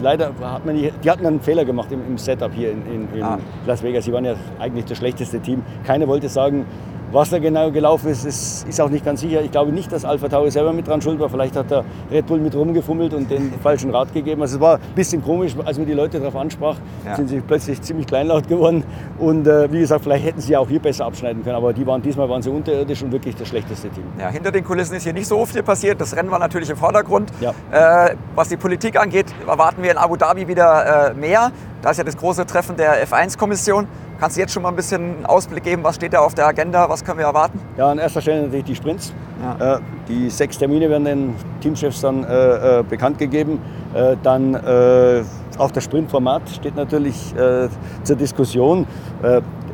leider 0.00 0.32
hat 0.40 0.64
man 0.64 0.76
die, 0.76 0.92
die 1.04 1.10
hatten 1.10 1.26
einen 1.26 1.40
Fehler 1.40 1.64
gemacht 1.64 1.92
im, 1.92 2.00
im 2.06 2.18
Setup 2.18 2.52
hier 2.52 2.72
in, 2.72 2.86
in, 2.86 3.14
in 3.14 3.22
ah. 3.22 3.38
Las 3.66 3.82
Vegas. 3.82 4.04
Sie 4.04 4.12
waren 4.12 4.24
ja 4.24 4.34
eigentlich 4.58 4.84
das 4.84 4.98
schlechteste 4.98 5.40
Team. 5.40 5.62
Keiner 5.84 6.08
wollte 6.08 6.28
sagen, 6.28 6.66
was 7.12 7.30
da 7.30 7.38
genau 7.38 7.70
gelaufen 7.70 8.08
ist, 8.08 8.24
ist, 8.24 8.68
ist 8.68 8.80
auch 8.80 8.88
nicht 8.88 9.04
ganz 9.04 9.20
sicher. 9.20 9.42
Ich 9.42 9.50
glaube 9.50 9.72
nicht, 9.72 9.90
dass 9.92 10.04
Alpha 10.04 10.28
Tauri 10.28 10.50
selber 10.50 10.72
mit 10.72 10.86
dran 10.86 11.02
schuld 11.02 11.18
war. 11.18 11.28
Vielleicht 11.28 11.56
hat 11.56 11.70
der 11.70 11.84
Red 12.10 12.26
Bull 12.26 12.38
mit 12.38 12.54
rumgefummelt 12.54 13.14
und 13.14 13.30
den 13.30 13.52
falschen 13.62 13.90
Rat 13.90 14.12
gegeben. 14.12 14.42
Also 14.42 14.56
es 14.56 14.60
war 14.60 14.76
ein 14.76 14.94
bisschen 14.94 15.22
komisch, 15.22 15.54
als 15.64 15.78
man 15.78 15.86
die 15.86 15.92
Leute 15.92 16.18
darauf 16.18 16.36
ansprach, 16.36 16.76
ja. 17.04 17.16
sind 17.16 17.28
sie 17.28 17.40
plötzlich 17.40 17.82
ziemlich 17.82 18.06
kleinlaut 18.06 18.48
geworden. 18.48 18.84
Und 19.18 19.46
äh, 19.46 19.70
wie 19.72 19.80
gesagt, 19.80 20.04
vielleicht 20.04 20.24
hätten 20.24 20.40
sie 20.40 20.56
auch 20.56 20.68
hier 20.68 20.80
besser 20.80 21.06
abschneiden 21.06 21.42
können. 21.42 21.56
Aber 21.56 21.72
die 21.72 21.86
waren, 21.86 22.02
diesmal 22.02 22.28
waren 22.28 22.42
sie 22.42 22.50
unterirdisch 22.50 23.02
und 23.02 23.12
wirklich 23.12 23.34
das 23.36 23.48
schlechteste 23.48 23.88
Team. 23.90 24.04
Ja, 24.18 24.28
hinter 24.28 24.52
den 24.52 24.64
Kulissen 24.64 24.94
ist 24.94 25.02
hier 25.02 25.12
nicht 25.12 25.26
so 25.26 25.44
viel 25.46 25.62
passiert. 25.62 26.00
Das 26.00 26.14
Rennen 26.14 26.30
war 26.30 26.38
natürlich 26.38 26.70
im 26.70 26.76
Vordergrund. 26.76 27.32
Ja. 27.40 27.52
Äh, 27.72 28.14
was 28.34 28.48
die 28.48 28.56
Politik 28.56 28.98
angeht, 29.00 29.26
erwarten 29.46 29.82
wir 29.82 29.90
in 29.90 29.98
Abu 29.98 30.16
Dhabi 30.16 30.46
wieder 30.46 31.10
äh, 31.10 31.14
mehr. 31.14 31.50
Da 31.82 31.90
ist 31.90 31.96
ja 31.96 32.04
das 32.04 32.16
große 32.16 32.46
Treffen 32.46 32.76
der 32.76 33.06
F1-Kommission. 33.06 33.88
Kannst 34.20 34.36
du 34.36 34.42
jetzt 34.42 34.52
schon 34.52 34.62
mal 34.62 34.68
ein 34.68 34.76
bisschen 34.76 35.24
Ausblick 35.24 35.64
geben, 35.64 35.82
was 35.82 35.94
steht 35.94 36.12
da 36.12 36.18
auf 36.18 36.34
der 36.34 36.46
Agenda, 36.46 36.86
was 36.90 37.02
können 37.02 37.16
wir 37.16 37.24
erwarten? 37.24 37.58
Ja, 37.78 37.90
an 37.90 37.98
erster 37.98 38.20
Stelle 38.20 38.42
natürlich 38.42 38.66
die 38.66 38.76
Sprints. 38.76 39.14
Ja. 39.42 39.76
Äh, 39.76 39.80
die 40.08 40.28
sechs 40.28 40.58
Termine 40.58 40.90
werden 40.90 41.06
den 41.06 41.34
Teamchefs 41.62 42.02
dann 42.02 42.24
äh, 42.24 42.80
äh 42.80 42.82
bekannt 42.82 43.16
gegeben. 43.16 43.58
Äh, 43.94 44.18
dann 44.22 44.54
äh, 44.54 45.22
auch 45.56 45.70
das 45.70 45.84
Sprintformat 45.84 46.42
steht 46.50 46.76
natürlich 46.76 47.34
äh, 47.34 47.68
zur 48.02 48.16
Diskussion. 48.16 48.86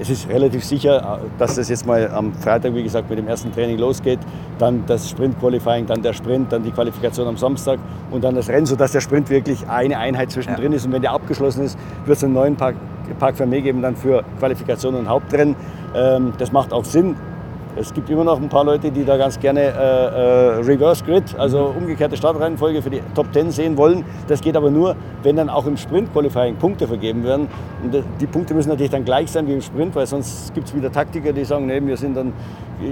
es 0.00 0.10
ist 0.10 0.28
relativ 0.28 0.64
sicher, 0.64 1.20
dass 1.38 1.54
das 1.54 1.68
jetzt 1.68 1.86
mal 1.86 2.10
am 2.10 2.34
Freitag, 2.34 2.74
wie 2.74 2.82
gesagt, 2.82 3.08
mit 3.08 3.18
dem 3.18 3.28
ersten 3.28 3.52
Training 3.52 3.78
losgeht. 3.78 4.18
Dann 4.58 4.84
das 4.86 5.08
Sprint-Qualifying, 5.10 5.86
dann 5.86 6.02
der 6.02 6.12
Sprint, 6.12 6.52
dann 6.52 6.64
die 6.64 6.72
Qualifikation 6.72 7.28
am 7.28 7.36
Samstag 7.36 7.78
und 8.10 8.24
dann 8.24 8.34
das 8.34 8.48
Rennen, 8.48 8.66
sodass 8.66 8.92
der 8.92 9.00
Sprint 9.00 9.30
wirklich 9.30 9.68
eine 9.68 9.98
Einheit 9.98 10.30
zwischendrin 10.32 10.72
ja. 10.72 10.76
ist. 10.76 10.86
Und 10.86 10.92
wenn 10.92 11.02
der 11.02 11.12
abgeschlossen 11.12 11.64
ist, 11.64 11.78
wird 12.04 12.18
es 12.18 12.24
einen 12.24 12.34
neuen 12.34 12.56
Park 12.56 12.74
Park 13.14 13.36
Fermé 13.36 13.60
geben 13.60 13.82
dann 13.82 13.96
für 13.96 14.24
Qualifikation 14.38 14.94
und 14.94 15.08
Hauptrennen. 15.08 15.56
Ähm, 15.94 16.32
das 16.38 16.52
macht 16.52 16.72
auch 16.72 16.84
Sinn. 16.84 17.16
Es 17.78 17.92
gibt 17.92 18.08
immer 18.08 18.24
noch 18.24 18.40
ein 18.40 18.48
paar 18.48 18.64
Leute, 18.64 18.90
die 18.90 19.04
da 19.04 19.18
ganz 19.18 19.38
gerne 19.38 19.60
äh, 19.60 19.66
äh, 19.66 20.64
Reverse 20.64 21.04
Grid, 21.04 21.38
also 21.38 21.74
umgekehrte 21.76 22.16
Startreihenfolge 22.16 22.80
für 22.80 22.88
die 22.88 23.02
Top 23.14 23.26
10 23.34 23.50
sehen 23.50 23.76
wollen. 23.76 24.02
Das 24.28 24.40
geht 24.40 24.56
aber 24.56 24.70
nur, 24.70 24.96
wenn 25.22 25.36
dann 25.36 25.50
auch 25.50 25.66
im 25.66 25.76
Sprint 25.76 26.10
Qualifying 26.14 26.56
Punkte 26.56 26.88
vergeben 26.88 27.22
werden. 27.22 27.48
Und 27.82 28.02
die 28.18 28.26
Punkte 28.26 28.54
müssen 28.54 28.70
natürlich 28.70 28.92
dann 28.92 29.04
gleich 29.04 29.30
sein 29.30 29.46
wie 29.46 29.52
im 29.52 29.60
Sprint, 29.60 29.94
weil 29.94 30.06
sonst 30.06 30.54
gibt 30.54 30.68
es 30.68 30.74
wieder 30.74 30.90
Taktiker, 30.90 31.34
die 31.34 31.44
sagen, 31.44 31.66
nee, 31.66 31.82
wir 31.84 31.98
sind 31.98 32.16
dann, 32.16 32.32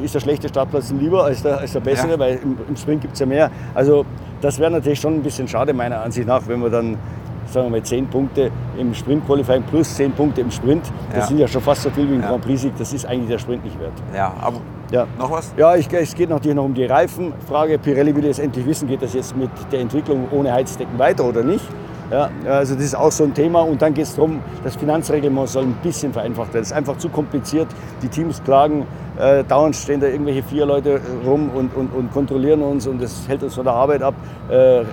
ist 0.03 0.14
der 0.14 0.20
schlechte 0.20 0.50
Startplatz 0.50 0.92
lieber 0.92 1.24
als 1.24 1.42
der, 1.42 1.61
als 1.61 1.72
der 1.72 1.81
bessere, 1.81 2.12
ja. 2.12 2.18
weil 2.18 2.40
im, 2.42 2.59
im 2.68 2.77
Sprint 2.77 3.00
gibt 3.00 3.14
es 3.14 3.20
ja 3.20 3.27
mehr. 3.27 3.50
Also 3.74 4.05
das 4.42 4.59
wäre 4.59 4.70
natürlich 4.70 5.00
schon 5.00 5.14
ein 5.14 5.22
bisschen 5.22 5.48
schade 5.48 5.72
meiner 5.72 6.03
Ansicht 6.03 6.29
nach, 6.29 6.46
wenn 6.46 6.61
wir 6.61 6.68
dann 6.68 6.98
sagen 7.46 7.66
wir 7.66 7.78
mal, 7.78 7.83
10 7.83 8.07
Punkte 8.09 8.50
im 8.78 8.94
Sprint-Qualifying 8.94 9.62
plus 9.64 9.94
10 9.94 10.12
Punkte 10.12 10.40
im 10.40 10.50
Sprint. 10.50 10.85
Das 11.11 11.18
ja. 11.18 11.26
sind 11.26 11.38
ja 11.38 11.48
schon 11.48 11.62
fast 11.62 11.83
so 11.83 11.90
viel 11.90 12.09
wie 12.09 12.14
im 12.14 12.22
ja. 12.22 12.28
Grand 12.28 12.44
Prix-Sieg. 12.44 12.72
Das 12.78 12.92
ist 12.92 13.07
eigentlich 13.07 13.28
der 13.28 13.38
Sprint 13.38 13.64
nicht 13.64 13.78
wert. 13.78 13.92
Ja, 14.14 14.33
aber 14.40 14.61
ja. 14.90 15.07
noch 15.18 15.30
was? 15.30 15.54
Ja, 15.57 15.74
ich, 15.76 15.92
es 15.92 16.14
geht 16.14 16.30
natürlich 16.30 16.57
noch 16.57 16.64
um 16.64 16.74
die 16.74 16.85
Reifenfrage. 16.85 17.78
Pirelli 17.78 18.14
will 18.14 18.24
jetzt 18.24 18.40
endlich 18.40 18.66
wissen, 18.66 18.88
geht 18.88 19.02
das 19.02 19.14
jetzt 19.14 19.37
mit 19.37 19.50
der 19.72 19.80
Entwicklung 19.80 20.28
ohne 20.30 20.52
Heizdecken 20.52 20.98
weiter 20.98 21.24
oder 21.24 21.42
nicht? 21.42 21.64
Ja, 22.11 22.30
also 22.46 22.74
das 22.74 22.85
ist 22.85 22.94
auch 22.94 23.11
so 23.11 23.24
ein 23.24 23.35
Thema. 23.35 23.62
Und 23.62 23.80
dann 23.80 23.94
geht 23.94 24.04
es 24.04 24.14
darum, 24.14 24.40
das 24.62 24.76
Finanzreglement 24.76 25.48
soll 25.48 25.64
ein 25.64 25.74
bisschen 25.83 26.12
vereinfacht 26.12 26.52
werden. 26.52 26.62
Es 26.62 26.70
ist 26.70 26.76
einfach 26.76 26.98
zu 26.98 27.09
kompliziert. 27.09 27.68
Die 28.02 28.09
Teams 28.09 28.42
klagen, 28.44 28.87
äh, 29.18 29.44
dauernd 29.44 29.77
stehen 29.77 30.00
da 30.00 30.07
irgendwelche 30.07 30.42
vier 30.42 30.66
Leute 30.66 31.00
rum 31.24 31.50
und, 31.55 31.74
und, 31.74 31.92
und 31.92 32.12
kontrollieren 32.12 32.62
uns 32.62 32.87
und 32.87 33.00
das 33.00 33.29
hält 33.29 33.42
uns 33.42 33.55
von 33.55 33.64
der 33.64 33.74
Arbeit 33.74 34.03
ab. 34.03 34.14
Äh, 34.50 34.81
äh 34.81 34.85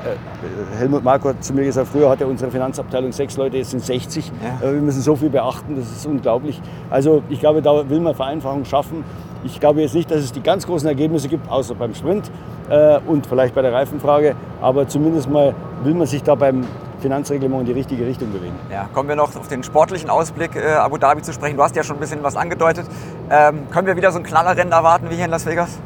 Helmut 0.77 1.03
Marko 1.03 1.29
hat 1.29 1.43
zu 1.43 1.53
mir 1.53 1.63
gesagt, 1.63 1.87
früher 1.87 2.09
hatte 2.09 2.27
unsere 2.27 2.51
Finanzabteilung 2.51 3.11
sechs 3.11 3.37
Leute, 3.37 3.57
jetzt 3.57 3.71
sind 3.71 3.83
60. 3.83 4.31
Ja. 4.61 4.67
Äh, 4.67 4.73
wir 4.73 4.81
müssen 4.81 5.01
so 5.01 5.15
viel 5.15 5.29
beachten, 5.29 5.75
das 5.75 5.91
ist 5.91 6.05
unglaublich. 6.05 6.61
Also 6.89 7.23
ich 7.29 7.39
glaube, 7.39 7.61
da 7.61 7.89
will 7.89 7.99
man 7.99 8.15
Vereinfachung 8.15 8.65
schaffen. 8.65 9.03
Ich 9.43 9.59
glaube 9.59 9.81
jetzt 9.81 9.95
nicht, 9.95 10.11
dass 10.11 10.19
es 10.19 10.31
die 10.31 10.43
ganz 10.43 10.67
großen 10.67 10.87
Ergebnisse 10.87 11.27
gibt, 11.27 11.49
außer 11.49 11.73
beim 11.73 11.95
Sprint 11.95 12.29
äh, 12.69 12.99
und 13.07 13.25
vielleicht 13.25 13.55
bei 13.55 13.63
der 13.63 13.73
Reifenfrage. 13.73 14.35
Aber 14.61 14.87
zumindest 14.87 15.29
mal 15.29 15.55
will 15.83 15.95
man 15.95 16.05
sich 16.05 16.21
da 16.21 16.35
beim 16.35 16.65
Finanzreglement 17.01 17.61
in 17.61 17.65
die 17.67 17.79
richtige 17.79 18.05
Richtung 18.05 18.31
bewegen. 18.31 18.55
Ja, 18.71 18.87
kommen 18.93 19.09
wir 19.09 19.15
noch 19.15 19.35
auf 19.35 19.47
den 19.47 19.63
sportlichen 19.63 20.09
Ausblick 20.09 20.55
äh, 20.55 20.73
Abu 20.73 20.97
Dhabi 20.97 21.21
zu 21.21 21.33
sprechen. 21.33 21.57
Du 21.57 21.63
hast 21.63 21.75
ja 21.75 21.83
schon 21.83 21.97
ein 21.97 21.99
bisschen 21.99 22.23
was 22.23 22.35
angedeutet. 22.35 22.85
Ähm, 23.29 23.69
können 23.71 23.87
wir 23.87 23.97
wieder 23.97 24.11
so 24.11 24.19
ein 24.19 24.23
Knallerrennen 24.23 24.71
erwarten 24.71 25.09
wie 25.09 25.15
hier 25.15 25.25
in 25.25 25.31
Las 25.31 25.45
Vegas? 25.45 25.79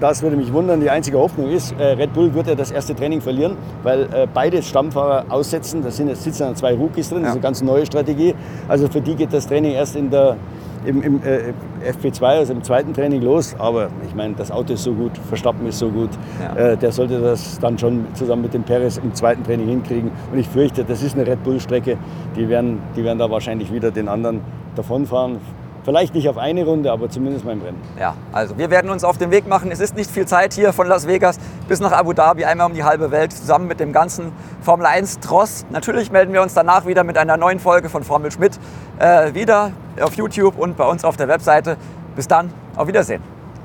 das 0.00 0.22
würde 0.22 0.36
mich 0.36 0.52
wundern. 0.52 0.80
Die 0.80 0.90
einzige 0.90 1.18
Hoffnung 1.18 1.50
ist, 1.50 1.72
äh, 1.78 1.84
Red 1.84 2.12
Bull 2.12 2.34
wird 2.34 2.46
ja 2.46 2.54
das 2.54 2.70
erste 2.70 2.94
Training 2.94 3.20
verlieren, 3.20 3.56
weil 3.82 4.02
äh, 4.02 4.26
beide 4.32 4.62
Stammfahrer 4.62 5.26
aussetzen. 5.28 5.82
Da 5.82 5.90
sind, 5.90 6.14
sitzen 6.16 6.42
dann 6.42 6.56
zwei 6.56 6.74
Rookies 6.74 7.08
drin, 7.08 7.22
das 7.22 7.30
ist 7.30 7.36
eine 7.36 7.42
ganz 7.42 7.62
neue 7.62 7.86
Strategie. 7.86 8.34
Also 8.68 8.88
für 8.88 9.00
die 9.00 9.14
geht 9.14 9.32
das 9.32 9.46
Training 9.46 9.72
erst 9.72 9.96
in 9.96 10.10
der, 10.10 10.36
im, 10.84 11.02
im 11.02 11.22
äh, 11.22 11.52
FP2, 11.90 12.22
also 12.24 12.52
im 12.52 12.62
zweiten 12.62 12.92
Training 12.92 13.22
los. 13.22 13.54
Aber 13.58 13.88
ich 14.06 14.14
meine, 14.14 14.34
das 14.34 14.50
Auto 14.50 14.74
ist 14.74 14.82
so 14.82 14.92
gut, 14.92 15.12
Verstappen 15.28 15.66
ist 15.66 15.78
so 15.78 15.88
gut. 15.88 16.10
Ja. 16.40 16.72
Äh, 16.72 16.76
der 16.76 16.92
sollte 16.92 17.20
das 17.20 17.58
dann 17.58 17.78
schon 17.78 18.06
zusammen 18.14 18.42
mit 18.42 18.54
dem 18.54 18.62
Perez 18.62 18.98
im 18.98 19.14
zweiten 19.14 19.44
Training 19.44 19.68
hinkriegen. 19.68 20.10
Und 20.32 20.38
ich 20.38 20.48
fürchte, 20.48 20.84
das 20.84 21.02
ist 21.02 21.16
eine 21.16 21.26
Red 21.26 21.42
Bull-Strecke. 21.42 21.96
Die 22.36 22.48
werden, 22.48 22.80
die 22.96 23.04
werden 23.04 23.18
da 23.18 23.30
wahrscheinlich 23.30 23.72
wieder 23.72 23.90
den 23.90 24.08
anderen 24.08 24.40
davonfahren. 24.74 25.38
Vielleicht 25.86 26.14
nicht 26.14 26.28
auf 26.28 26.36
eine 26.36 26.64
Runde, 26.64 26.90
aber 26.90 27.08
zumindest 27.08 27.44
mal 27.44 27.52
im 27.52 27.62
Rennen. 27.62 27.80
Ja, 27.96 28.16
also 28.32 28.58
wir 28.58 28.70
werden 28.70 28.90
uns 28.90 29.04
auf 29.04 29.18
den 29.18 29.30
Weg 29.30 29.46
machen. 29.46 29.70
Es 29.70 29.78
ist 29.78 29.94
nicht 29.94 30.10
viel 30.10 30.26
Zeit 30.26 30.52
hier 30.52 30.72
von 30.72 30.88
Las 30.88 31.06
Vegas 31.06 31.38
bis 31.68 31.78
nach 31.78 31.92
Abu 31.92 32.12
Dhabi, 32.12 32.44
einmal 32.44 32.66
um 32.66 32.74
die 32.74 32.82
halbe 32.82 33.12
Welt, 33.12 33.32
zusammen 33.32 33.68
mit 33.68 33.78
dem 33.78 33.92
ganzen 33.92 34.32
Formel 34.62 34.84
1 34.84 35.20
Tross. 35.20 35.64
Natürlich 35.70 36.10
melden 36.10 36.32
wir 36.32 36.42
uns 36.42 36.54
danach 36.54 36.86
wieder 36.86 37.04
mit 37.04 37.16
einer 37.16 37.36
neuen 37.36 37.60
Folge 37.60 37.88
von 37.88 38.02
Formel 38.02 38.32
Schmidt 38.32 38.58
äh, 38.98 39.32
wieder 39.32 39.70
auf 40.00 40.14
YouTube 40.14 40.58
und 40.58 40.76
bei 40.76 40.86
uns 40.86 41.04
auf 41.04 41.16
der 41.16 41.28
Webseite. 41.28 41.76
Bis 42.14 42.26
dann, 42.28 42.52
auf 42.76 42.88
Wiedersehen. 42.88 43.22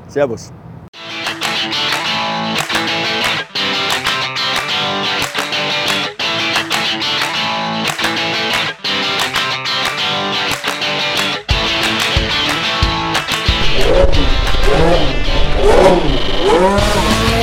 Servus. 0.08 0.52
Whoa. 16.62 17.01